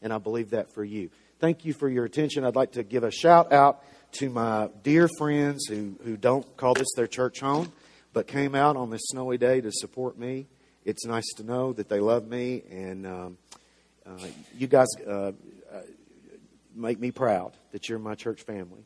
And 0.01 0.11
I 0.11 0.17
believe 0.17 0.49
that 0.49 0.73
for 0.73 0.83
you. 0.83 1.11
Thank 1.39 1.63
you 1.63 1.73
for 1.73 1.87
your 1.87 2.05
attention. 2.05 2.43
I'd 2.43 2.55
like 2.55 2.71
to 2.71 2.83
give 2.83 3.03
a 3.03 3.11
shout 3.11 3.53
out 3.53 3.83
to 4.13 4.31
my 4.31 4.69
dear 4.81 5.07
friends 5.19 5.67
who, 5.67 5.95
who 6.03 6.17
don't 6.17 6.57
call 6.57 6.73
this 6.73 6.87
their 6.95 7.05
church 7.05 7.39
home, 7.39 7.71
but 8.11 8.25
came 8.25 8.55
out 8.55 8.75
on 8.75 8.89
this 8.89 9.01
snowy 9.05 9.37
day 9.37 9.61
to 9.61 9.71
support 9.71 10.17
me. 10.17 10.47
It's 10.85 11.05
nice 11.05 11.27
to 11.37 11.43
know 11.43 11.71
that 11.73 11.87
they 11.87 11.99
love 11.99 12.27
me, 12.27 12.63
and 12.71 13.05
um, 13.05 13.37
uh, 14.07 14.25
you 14.57 14.65
guys 14.67 14.87
uh, 15.07 15.11
uh 15.11 15.31
make 16.75 16.99
me 16.99 17.11
proud 17.11 17.53
that 17.73 17.89
you're 17.89 17.99
my 17.99 18.15
church 18.15 18.41
family. 18.41 18.85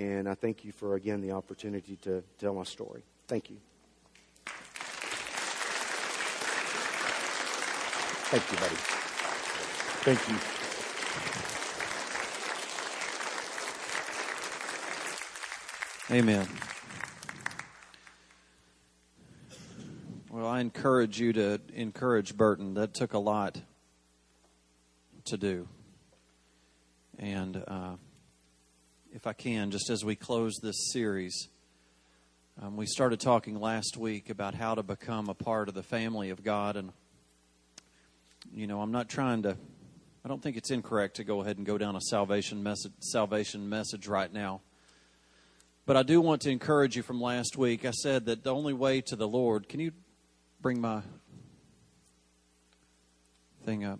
And 0.00 0.26
I 0.26 0.34
thank 0.34 0.64
you 0.64 0.72
for, 0.72 0.94
again, 0.94 1.20
the 1.20 1.32
opportunity 1.32 1.96
to 1.96 2.24
tell 2.38 2.54
my 2.54 2.62
story. 2.62 3.02
Thank 3.28 3.50
you. 3.50 3.56
Thank 8.30 8.50
you, 8.50 8.56
buddy. 8.56 8.76
Thank 10.06 10.26
you. 10.26 10.36
Amen. 16.16 16.48
Well, 20.30 20.46
I 20.46 20.60
encourage 20.60 21.20
you 21.20 21.34
to 21.34 21.60
encourage 21.74 22.38
Burton. 22.38 22.72
That 22.72 22.94
took 22.94 23.12
a 23.12 23.18
lot 23.18 23.60
to 25.26 25.36
do. 25.36 25.68
And 27.18 27.62
uh, 27.68 27.96
if 29.12 29.26
I 29.26 29.32
can, 29.32 29.70
just 29.70 29.90
as 29.90 30.04
we 30.04 30.14
close 30.14 30.54
this 30.62 30.92
series, 30.92 31.48
um, 32.62 32.76
we 32.76 32.86
started 32.86 33.18
talking 33.20 33.58
last 33.58 33.96
week 33.96 34.30
about 34.30 34.54
how 34.54 34.74
to 34.74 34.82
become 34.82 35.28
a 35.28 35.34
part 35.34 35.68
of 35.68 35.74
the 35.74 35.82
family 35.82 36.30
of 36.30 36.44
God. 36.44 36.76
And, 36.76 36.92
you 38.52 38.66
know, 38.66 38.80
I'm 38.80 38.92
not 38.92 39.08
trying 39.08 39.42
to, 39.42 39.56
I 40.24 40.28
don't 40.28 40.42
think 40.42 40.56
it's 40.56 40.70
incorrect 40.70 41.16
to 41.16 41.24
go 41.24 41.40
ahead 41.40 41.56
and 41.56 41.66
go 41.66 41.76
down 41.76 41.96
a 41.96 42.00
salvation 42.00 42.62
message, 42.62 42.92
salvation 43.00 43.68
message 43.68 44.06
right 44.06 44.32
now. 44.32 44.60
But 45.86 45.96
I 45.96 46.02
do 46.02 46.20
want 46.20 46.42
to 46.42 46.50
encourage 46.50 46.94
you 46.94 47.02
from 47.02 47.20
last 47.20 47.56
week. 47.56 47.84
I 47.84 47.90
said 47.90 48.26
that 48.26 48.44
the 48.44 48.54
only 48.54 48.74
way 48.74 49.00
to 49.02 49.16
the 49.16 49.26
Lord, 49.26 49.68
can 49.68 49.80
you 49.80 49.90
bring 50.60 50.80
my 50.80 51.02
thing 53.64 53.84
up? 53.84 53.98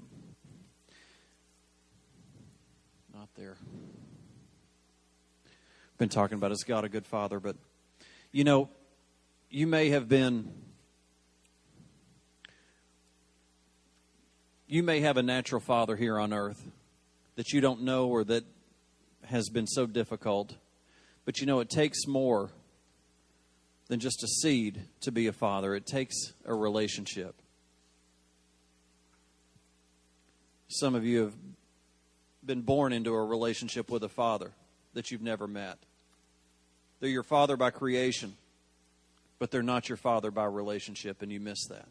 Not 3.13 3.29
there. 3.35 3.57
Been 6.01 6.09
talking 6.09 6.39
about 6.39 6.51
is 6.51 6.65
God 6.65 6.85
a 6.85 6.89
good 6.89 7.05
father, 7.05 7.39
but 7.39 7.57
you 8.33 8.43
know, 8.43 8.71
you 9.51 9.67
may 9.67 9.91
have 9.91 10.09
been 10.09 10.51
you 14.67 14.83
may 14.83 15.01
have 15.01 15.19
a 15.19 15.23
natural 15.23 15.61
father 15.61 15.97
here 15.97 16.19
on 16.19 16.33
earth 16.33 16.67
that 17.37 17.53
you 17.53 17.61
don't 17.61 17.83
know 17.83 18.09
or 18.09 18.25
that 18.25 18.45
has 19.27 19.51
been 19.51 19.67
so 19.67 19.85
difficult 19.85 20.57
but 21.27 21.39
you 21.39 21.47
know, 21.47 21.61
it 21.61 21.69
takes 21.69 22.07
more 22.07 22.51
than 23.89 24.01
just 24.01 24.25
a 24.25 24.27
seed 24.27 24.81
to 25.03 25.13
be 25.13 25.27
a 25.27 25.35
father, 25.35 25.75
it 25.75 25.85
takes 25.85 26.33
a 26.47 26.55
relationship. 26.55 27.35
Some 30.69 30.95
of 30.95 31.05
you 31.05 31.25
have 31.25 31.35
been 32.43 32.63
born 32.63 32.95
into 32.95 33.13
a 33.13 33.23
relationship 33.23 33.91
with 33.91 34.03
a 34.03 34.09
father 34.09 34.53
that 34.95 35.11
you've 35.11 35.21
never 35.21 35.47
met. 35.47 35.77
They're 37.01 37.11
your 37.11 37.23
father 37.23 37.57
by 37.57 37.71
creation, 37.71 38.37
but 39.39 39.51
they're 39.51 39.63
not 39.63 39.89
your 39.89 39.97
father 39.97 40.31
by 40.31 40.45
relationship, 40.45 41.23
and 41.23 41.33
you 41.33 41.41
miss 41.41 41.67
that. 41.69 41.89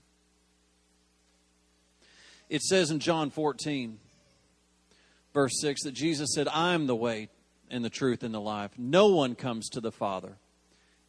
It 2.49 2.61
says 2.61 2.89
in 2.89 2.99
John 2.99 3.29
14, 3.29 3.99
verse 5.33 5.59
6, 5.61 5.83
that 5.83 5.93
Jesus 5.93 6.29
said, 6.33 6.47
I 6.47 6.73
am 6.73 6.87
the 6.87 6.95
way, 6.95 7.29
and 7.69 7.83
the 7.85 7.89
truth 7.89 8.23
and 8.23 8.33
the 8.33 8.41
life. 8.41 8.71
No 8.77 9.07
one 9.07 9.35
comes 9.35 9.69
to 9.69 9.81
the 9.81 9.91
Father 9.91 10.37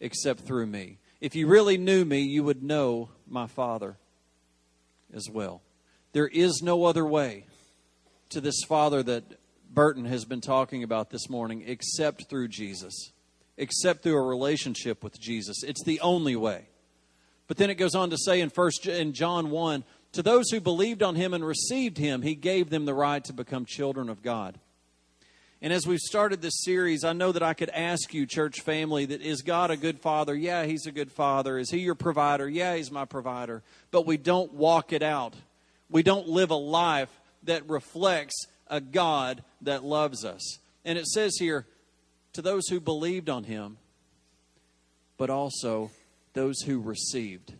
except 0.00 0.40
through 0.40 0.66
me. 0.66 0.98
If 1.20 1.34
you 1.34 1.46
really 1.46 1.76
knew 1.76 2.04
me, 2.04 2.20
you 2.20 2.44
would 2.44 2.62
know 2.62 3.10
my 3.28 3.46
Father 3.46 3.96
as 5.14 5.28
well. 5.30 5.62
There 6.12 6.28
is 6.28 6.60
no 6.62 6.84
other 6.84 7.06
way 7.06 7.46
to 8.30 8.40
this 8.40 8.62
Father 8.66 9.02
that 9.02 9.24
Burton 9.72 10.04
has 10.06 10.24
been 10.24 10.40
talking 10.40 10.82
about 10.82 11.10
this 11.10 11.28
morning 11.28 11.64
except 11.66 12.28
through 12.28 12.48
Jesus, 12.48 13.12
except 13.60 14.02
through 14.02 14.16
a 14.16 14.22
relationship 14.22 15.04
with 15.04 15.20
Jesus. 15.20 15.62
It's 15.62 15.84
the 15.84 16.00
only 16.00 16.34
way. 16.34 16.64
But 17.46 17.58
then 17.58 17.70
it 17.70 17.74
goes 17.74 17.94
on 17.94 18.10
to 18.10 18.16
say 18.16 18.40
in 18.40 18.50
first 18.50 18.86
in 18.86 19.12
John 19.12 19.50
1, 19.50 19.84
to 20.12 20.22
those 20.22 20.50
who 20.50 20.60
believed 20.60 21.02
on 21.02 21.14
him 21.14 21.34
and 21.34 21.44
received 21.44 21.98
him, 21.98 22.22
he 22.22 22.34
gave 22.34 22.70
them 22.70 22.84
the 22.84 22.94
right 22.94 23.22
to 23.24 23.32
become 23.32 23.64
children 23.64 24.08
of 24.08 24.22
God. 24.22 24.58
And 25.62 25.72
as 25.74 25.86
we've 25.86 26.00
started 26.00 26.40
this 26.40 26.62
series, 26.64 27.04
I 27.04 27.12
know 27.12 27.32
that 27.32 27.42
I 27.42 27.52
could 27.52 27.68
ask 27.68 28.14
you, 28.14 28.24
church 28.24 28.60
family, 28.60 29.04
that 29.04 29.20
is 29.20 29.42
God 29.42 29.70
a 29.70 29.76
good 29.76 30.00
father? 30.00 30.34
Yeah, 30.34 30.64
he's 30.64 30.86
a 30.86 30.92
good 30.92 31.12
father. 31.12 31.58
Is 31.58 31.70
he 31.70 31.80
your 31.80 31.94
provider? 31.94 32.48
Yeah, 32.48 32.76
he's 32.76 32.90
my 32.90 33.04
provider. 33.04 33.62
But 33.90 34.06
we 34.06 34.16
don't 34.16 34.54
walk 34.54 34.94
it 34.94 35.02
out. 35.02 35.34
We 35.90 36.02
don't 36.02 36.28
live 36.28 36.50
a 36.50 36.54
life 36.54 37.10
that 37.42 37.68
reflects 37.68 38.46
a 38.68 38.80
God 38.80 39.44
that 39.60 39.84
loves 39.84 40.24
us. 40.24 40.58
And 40.84 40.96
it 40.96 41.06
says 41.06 41.36
here, 41.38 41.66
to 42.32 42.42
those 42.42 42.68
who 42.68 42.80
believed 42.80 43.28
on 43.28 43.44
him, 43.44 43.78
but 45.16 45.30
also 45.30 45.90
those 46.32 46.60
who 46.60 46.80
received. 46.80 47.54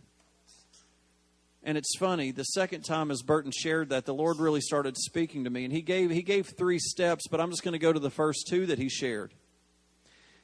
And 1.62 1.76
it's 1.76 1.96
funny, 1.98 2.30
the 2.30 2.44
second 2.44 2.82
time 2.82 3.10
as 3.10 3.20
Burton 3.20 3.52
shared 3.54 3.90
that, 3.90 4.06
the 4.06 4.14
Lord 4.14 4.38
really 4.38 4.62
started 4.62 4.96
speaking 4.96 5.44
to 5.44 5.50
me. 5.50 5.64
And 5.64 5.72
he 5.72 5.82
gave, 5.82 6.10
he 6.10 6.22
gave 6.22 6.46
three 6.46 6.78
steps, 6.78 7.26
but 7.28 7.40
I'm 7.40 7.50
just 7.50 7.62
going 7.62 7.72
to 7.72 7.78
go 7.78 7.92
to 7.92 8.00
the 8.00 8.10
first 8.10 8.46
two 8.48 8.66
that 8.66 8.78
he 8.78 8.88
shared. 8.88 9.34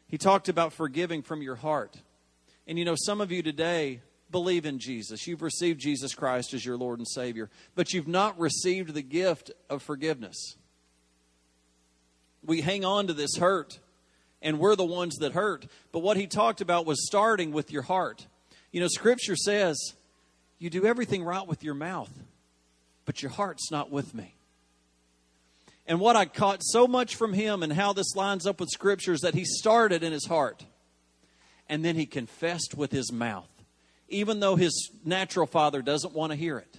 He 0.08 0.18
talked 0.18 0.48
about 0.48 0.72
forgiving 0.72 1.22
from 1.22 1.40
your 1.40 1.56
heart. 1.56 1.96
And 2.66 2.78
you 2.78 2.84
know, 2.84 2.96
some 2.96 3.20
of 3.20 3.32
you 3.32 3.42
today 3.42 4.02
believe 4.30 4.66
in 4.66 4.78
Jesus. 4.78 5.26
You've 5.26 5.42
received 5.42 5.80
Jesus 5.80 6.14
Christ 6.14 6.52
as 6.52 6.64
your 6.64 6.76
Lord 6.76 6.98
and 6.98 7.08
Savior, 7.08 7.48
but 7.74 7.92
you've 7.92 8.08
not 8.08 8.38
received 8.38 8.92
the 8.92 9.02
gift 9.02 9.50
of 9.70 9.82
forgiveness. 9.82 10.56
We 12.44 12.60
hang 12.60 12.84
on 12.84 13.06
to 13.06 13.12
this 13.12 13.36
hurt, 13.36 13.78
and 14.42 14.58
we're 14.58 14.76
the 14.76 14.84
ones 14.84 15.16
that 15.16 15.32
hurt. 15.32 15.66
But 15.92 16.00
what 16.00 16.16
he 16.16 16.26
talked 16.26 16.60
about 16.60 16.86
was 16.86 17.06
starting 17.06 17.52
with 17.52 17.72
your 17.72 17.82
heart. 17.82 18.26
You 18.72 18.80
know, 18.80 18.88
Scripture 18.88 19.36
says, 19.36 19.94
you 20.58 20.70
do 20.70 20.86
everything 20.86 21.22
right 21.22 21.46
with 21.46 21.62
your 21.62 21.74
mouth, 21.74 22.10
but 23.04 23.22
your 23.22 23.30
heart's 23.30 23.70
not 23.70 23.90
with 23.90 24.14
me. 24.14 24.34
And 25.86 26.00
what 26.00 26.16
I 26.16 26.24
caught 26.24 26.62
so 26.62 26.86
much 26.86 27.14
from 27.14 27.32
him 27.32 27.62
and 27.62 27.72
how 27.72 27.92
this 27.92 28.16
lines 28.16 28.46
up 28.46 28.58
with 28.58 28.70
scripture 28.70 29.12
is 29.12 29.20
that 29.20 29.34
he 29.34 29.44
started 29.44 30.02
in 30.02 30.12
his 30.12 30.26
heart 30.26 30.64
and 31.68 31.84
then 31.84 31.94
he 31.94 32.06
confessed 32.06 32.74
with 32.74 32.90
his 32.90 33.12
mouth. 33.12 33.48
Even 34.08 34.40
though 34.40 34.56
his 34.56 34.90
natural 35.04 35.46
father 35.46 35.82
doesn't 35.82 36.12
want 36.12 36.32
to 36.32 36.36
hear 36.36 36.58
it, 36.58 36.78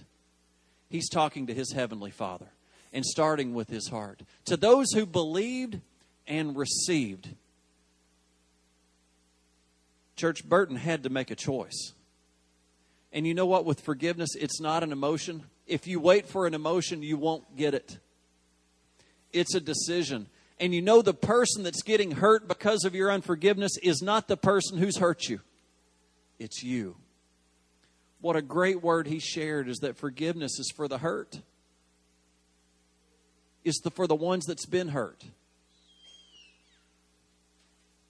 he's 0.90 1.08
talking 1.08 1.46
to 1.46 1.54
his 1.54 1.72
heavenly 1.72 2.10
father 2.10 2.48
and 2.92 3.04
starting 3.04 3.54
with 3.54 3.68
his 3.68 3.88
heart. 3.88 4.20
To 4.46 4.56
those 4.56 4.92
who 4.92 5.06
believed 5.06 5.80
and 6.26 6.56
received, 6.56 7.28
Church 10.18 10.46
Burton 10.46 10.76
had 10.76 11.04
to 11.04 11.10
make 11.10 11.30
a 11.30 11.36
choice. 11.36 11.94
And 13.12 13.26
you 13.26 13.32
know 13.32 13.46
what? 13.46 13.64
With 13.64 13.80
forgiveness, 13.80 14.34
it's 14.34 14.60
not 14.60 14.82
an 14.82 14.92
emotion. 14.92 15.44
If 15.66 15.86
you 15.86 16.00
wait 16.00 16.28
for 16.28 16.46
an 16.46 16.52
emotion, 16.52 17.02
you 17.02 17.16
won't 17.16 17.56
get 17.56 17.72
it. 17.72 17.98
It's 19.32 19.54
a 19.54 19.60
decision. 19.60 20.26
And 20.60 20.74
you 20.74 20.82
know 20.82 21.02
the 21.02 21.14
person 21.14 21.62
that's 21.62 21.82
getting 21.82 22.10
hurt 22.10 22.48
because 22.48 22.84
of 22.84 22.94
your 22.94 23.10
unforgiveness 23.10 23.78
is 23.82 24.02
not 24.02 24.28
the 24.28 24.36
person 24.36 24.78
who's 24.78 24.98
hurt 24.98 25.28
you, 25.28 25.40
it's 26.38 26.62
you. 26.62 26.96
What 28.20 28.34
a 28.34 28.42
great 28.42 28.82
word 28.82 29.06
he 29.06 29.20
shared 29.20 29.68
is 29.68 29.78
that 29.78 29.96
forgiveness 29.96 30.58
is 30.58 30.72
for 30.74 30.88
the 30.88 30.98
hurt, 30.98 31.40
is 33.64 33.76
the, 33.84 33.92
for 33.92 34.08
the 34.08 34.16
ones 34.16 34.44
that's 34.44 34.66
been 34.66 34.88
hurt. 34.88 35.24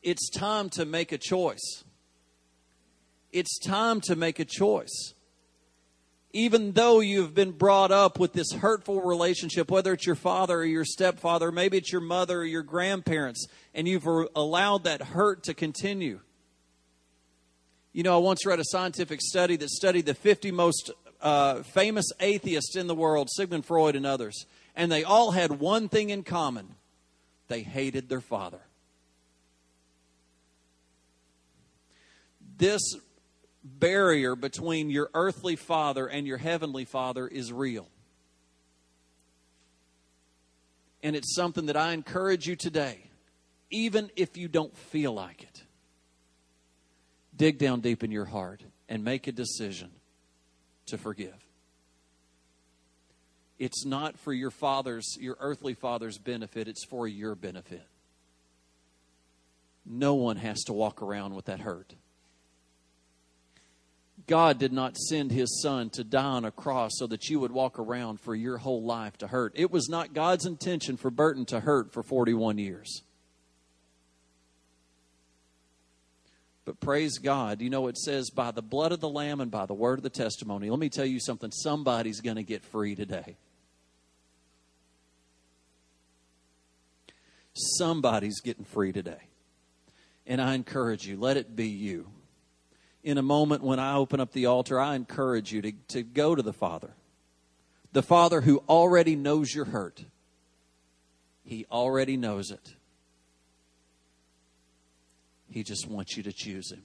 It's 0.03 0.31
time 0.31 0.71
to 0.71 0.87
make 0.87 1.13
a 1.13 1.19
choice. 1.19 1.85
It's 3.33 3.59
time 3.59 4.01
to 4.03 4.17
make 4.17 4.39
a 4.39 4.45
choice. 4.45 5.15
even 6.35 6.73
though 6.73 7.01
you've 7.01 7.35
been 7.35 7.53
brought 7.53 7.91
up 7.91 8.19
with 8.19 8.35
this 8.35 8.53
hurtful 8.53 9.01
relationship, 9.01 9.71
whether 9.71 9.95
it's 9.95 10.07
your 10.07 10.15
father 10.15 10.59
or 10.59 10.65
your 10.65 10.85
stepfather, 10.85 11.51
maybe 11.51 11.79
it's 11.79 11.91
your 11.91 12.03
mother 12.03 12.41
or 12.41 12.45
your 12.45 12.63
grandparents, 12.63 13.47
and 13.75 13.89
you've 13.89 14.07
allowed 14.37 14.85
that 14.85 15.01
hurt 15.01 15.43
to 15.45 15.55
continue. 15.55 16.21
You 17.95 18.03
know, 18.03 18.15
I 18.15 18.19
once 18.19 18.45
read 18.45 18.61
a 18.61 18.65
scientific 18.65 19.21
study 19.23 19.57
that 19.57 19.71
studied 19.71 20.05
the 20.05 20.15
50 20.15 20.51
most 20.51 20.91
uh, 21.23 21.63
famous 21.63 22.07
atheists 22.21 22.77
in 22.77 22.87
the 22.87 22.95
world, 22.95 23.29
Sigmund 23.31 23.65
Freud 23.65 23.97
and 23.97 24.05
others, 24.05 24.45
and 24.77 24.93
they 24.93 25.05
all 25.05 25.31
had 25.31 25.59
one 25.59 25.89
thing 25.89 26.11
in 26.11 26.23
common 26.23 26.75
they 27.49 27.63
hated 27.63 28.09
their 28.09 28.21
father. 28.21 28.61
This 32.59 32.83
barrier 33.63 34.37
between 34.37 34.91
your 34.91 35.11
earthly 35.15 35.57
father 35.57 36.07
and 36.07 36.27
your 36.27 36.39
heavenly 36.39 36.85
father 36.85 37.27
is 37.27 37.53
real. 37.53 37.89
And 41.03 41.15
it's 41.15 41.35
something 41.35 41.67
that 41.67 41.77
I 41.77 41.93
encourage 41.93 42.47
you 42.47 42.57
today, 42.57 43.05
even 43.71 44.11
if 44.17 44.37
you 44.37 44.49
don't 44.49 44.77
feel 44.77 45.13
like 45.13 45.43
it. 45.43 45.63
Dig 47.37 47.59
down 47.59 47.81
deep 47.81 48.03
in 48.03 48.11
your 48.11 48.25
heart 48.25 48.63
and 48.89 49.05
make 49.05 49.27
a 49.27 49.33
decision 49.33 49.91
to 50.87 50.99
forgive. 50.99 51.37
It's 53.59 53.85
not 53.85 54.19
for 54.19 54.33
your 54.33 54.51
father's, 54.51 55.17
your 55.21 55.37
earthly 55.41 55.75
father's 55.75 56.19
benefit, 56.19 56.69
it's 56.69 56.85
for 56.85 57.07
your 57.07 57.35
benefit. 57.35 57.87
No 59.85 60.15
one 60.15 60.37
has 60.37 60.63
to 60.65 60.73
walk 60.73 61.03
around 61.03 61.35
with 61.35 61.47
that 61.47 61.61
hurt. 61.61 61.95
God 64.29 64.59
did 64.59 64.73
not 64.73 64.97
send 64.97 65.33
his 65.33 65.61
son 65.63 65.89
to 65.91 66.05
die 66.05 66.23
on 66.23 66.45
a 66.45 66.51
cross 66.51 66.93
so 66.97 67.07
that 67.09 67.29
you 67.29 67.41
would 67.41 67.51
walk 67.51 67.79
around 67.79 68.21
for 68.21 68.35
your 68.35 68.59
whole 68.59 68.85
life 68.85 69.17
to 69.19 69.27
hurt. 69.27 69.53
It 69.57 69.71
was 69.71 69.89
not 69.89 70.13
God's 70.13 70.45
intention 70.45 70.99
for 70.99 71.11
Burton 71.11 71.47
to 71.47 71.61
hurt 71.61 71.93
for 71.93 72.03
41 72.03 72.59
years. 72.59 73.03
But 76.67 76.79
praise 76.79 77.17
God, 77.17 77.63
you 77.63 77.71
know, 77.71 77.89
it 77.89 77.97
says, 77.97 78.29
by 78.29 78.51
the 78.51 78.61
blood 78.61 78.93
of 78.93 79.01
the 79.01 79.09
Lamb 79.09 79.41
and 79.41 79.51
by 79.51 79.65
the 79.65 79.73
word 79.73 79.99
of 79.99 80.03
the 80.03 80.11
testimony. 80.11 80.69
Let 80.69 80.79
me 80.79 80.91
tell 80.91 81.07
you 81.07 81.19
something 81.19 81.51
somebody's 81.51 82.21
going 82.21 82.37
to 82.37 82.43
get 82.43 82.63
free 82.63 82.95
today. 82.95 83.37
Somebody's 87.55 88.43
getting 88.43 88.67
free 88.67 88.93
today. 88.93 89.23
And 90.27 90.43
I 90.43 90.55
encourage 90.55 91.07
you, 91.07 91.19
let 91.19 91.39
it 91.39 91.57
be 91.57 91.69
you 91.69 92.09
in 93.03 93.19
a 93.19 93.23
moment 93.23 93.63
when 93.63 93.79
I 93.79 93.95
open 93.95 94.21
up 94.21 94.33
the 94.33 94.47
altar, 94.47 94.81
I 94.81 94.95
encourage 94.95 95.53
you 95.53 95.63
to, 95.63 95.73
to 95.89 96.03
go 96.03 96.35
to 96.35 96.43
the 96.43 96.53
Father. 96.53 96.91
The 97.93 98.03
Father 98.03 98.41
who 98.41 98.63
already 98.69 99.17
knows 99.17 99.55
your 99.55 99.67
hurt. 99.67 100.05
He 101.45 101.65
already 101.71 102.17
knows 102.17 102.51
it. 102.51 102.75
He 105.51 105.63
just 105.63 105.89
wants 105.89 106.17
you 106.17 106.23
to 106.25 106.33
choose 106.33 106.71
Him. 106.71 106.83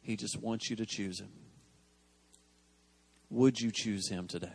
He 0.00 0.16
just 0.16 0.40
wants 0.40 0.70
you 0.70 0.76
to 0.76 0.86
choose 0.86 1.20
Him. 1.20 1.30
Would 3.30 3.60
you 3.60 3.70
choose 3.70 4.08
Him 4.08 4.26
today? 4.26 4.48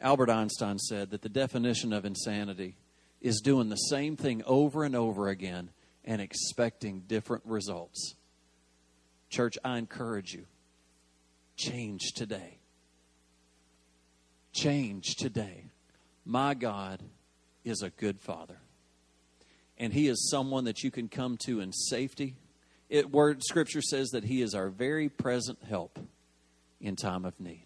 Albert 0.00 0.30
Einstein 0.30 0.78
said 0.78 1.10
that 1.10 1.22
the 1.22 1.28
definition 1.28 1.92
of 1.92 2.04
insanity 2.04 2.76
is 3.20 3.40
doing 3.40 3.70
the 3.70 3.76
same 3.76 4.16
thing 4.16 4.42
over 4.46 4.84
and 4.84 4.94
over 4.94 5.28
again 5.28 5.70
and 6.04 6.20
expecting 6.20 7.00
different 7.00 7.44
results. 7.46 8.14
Church, 9.30 9.56
I 9.64 9.78
encourage 9.78 10.32
you 10.32 10.46
change 11.56 12.12
today. 12.14 12.58
Change 14.52 15.16
today. 15.16 15.70
My 16.24 16.54
God 16.54 17.02
is 17.64 17.82
a 17.82 17.90
good 17.90 18.20
father. 18.20 18.58
And 19.78 19.92
he 19.92 20.08
is 20.08 20.30
someone 20.30 20.64
that 20.64 20.82
you 20.82 20.90
can 20.90 21.08
come 21.08 21.36
to 21.46 21.60
in 21.60 21.72
safety. 21.72 22.36
It 22.88 23.10
word 23.10 23.42
scripture 23.42 23.82
says 23.82 24.10
that 24.10 24.24
he 24.24 24.42
is 24.42 24.54
our 24.54 24.68
very 24.68 25.08
present 25.08 25.58
help 25.68 25.98
in 26.80 26.96
time 26.96 27.24
of 27.24 27.40
need. 27.40 27.64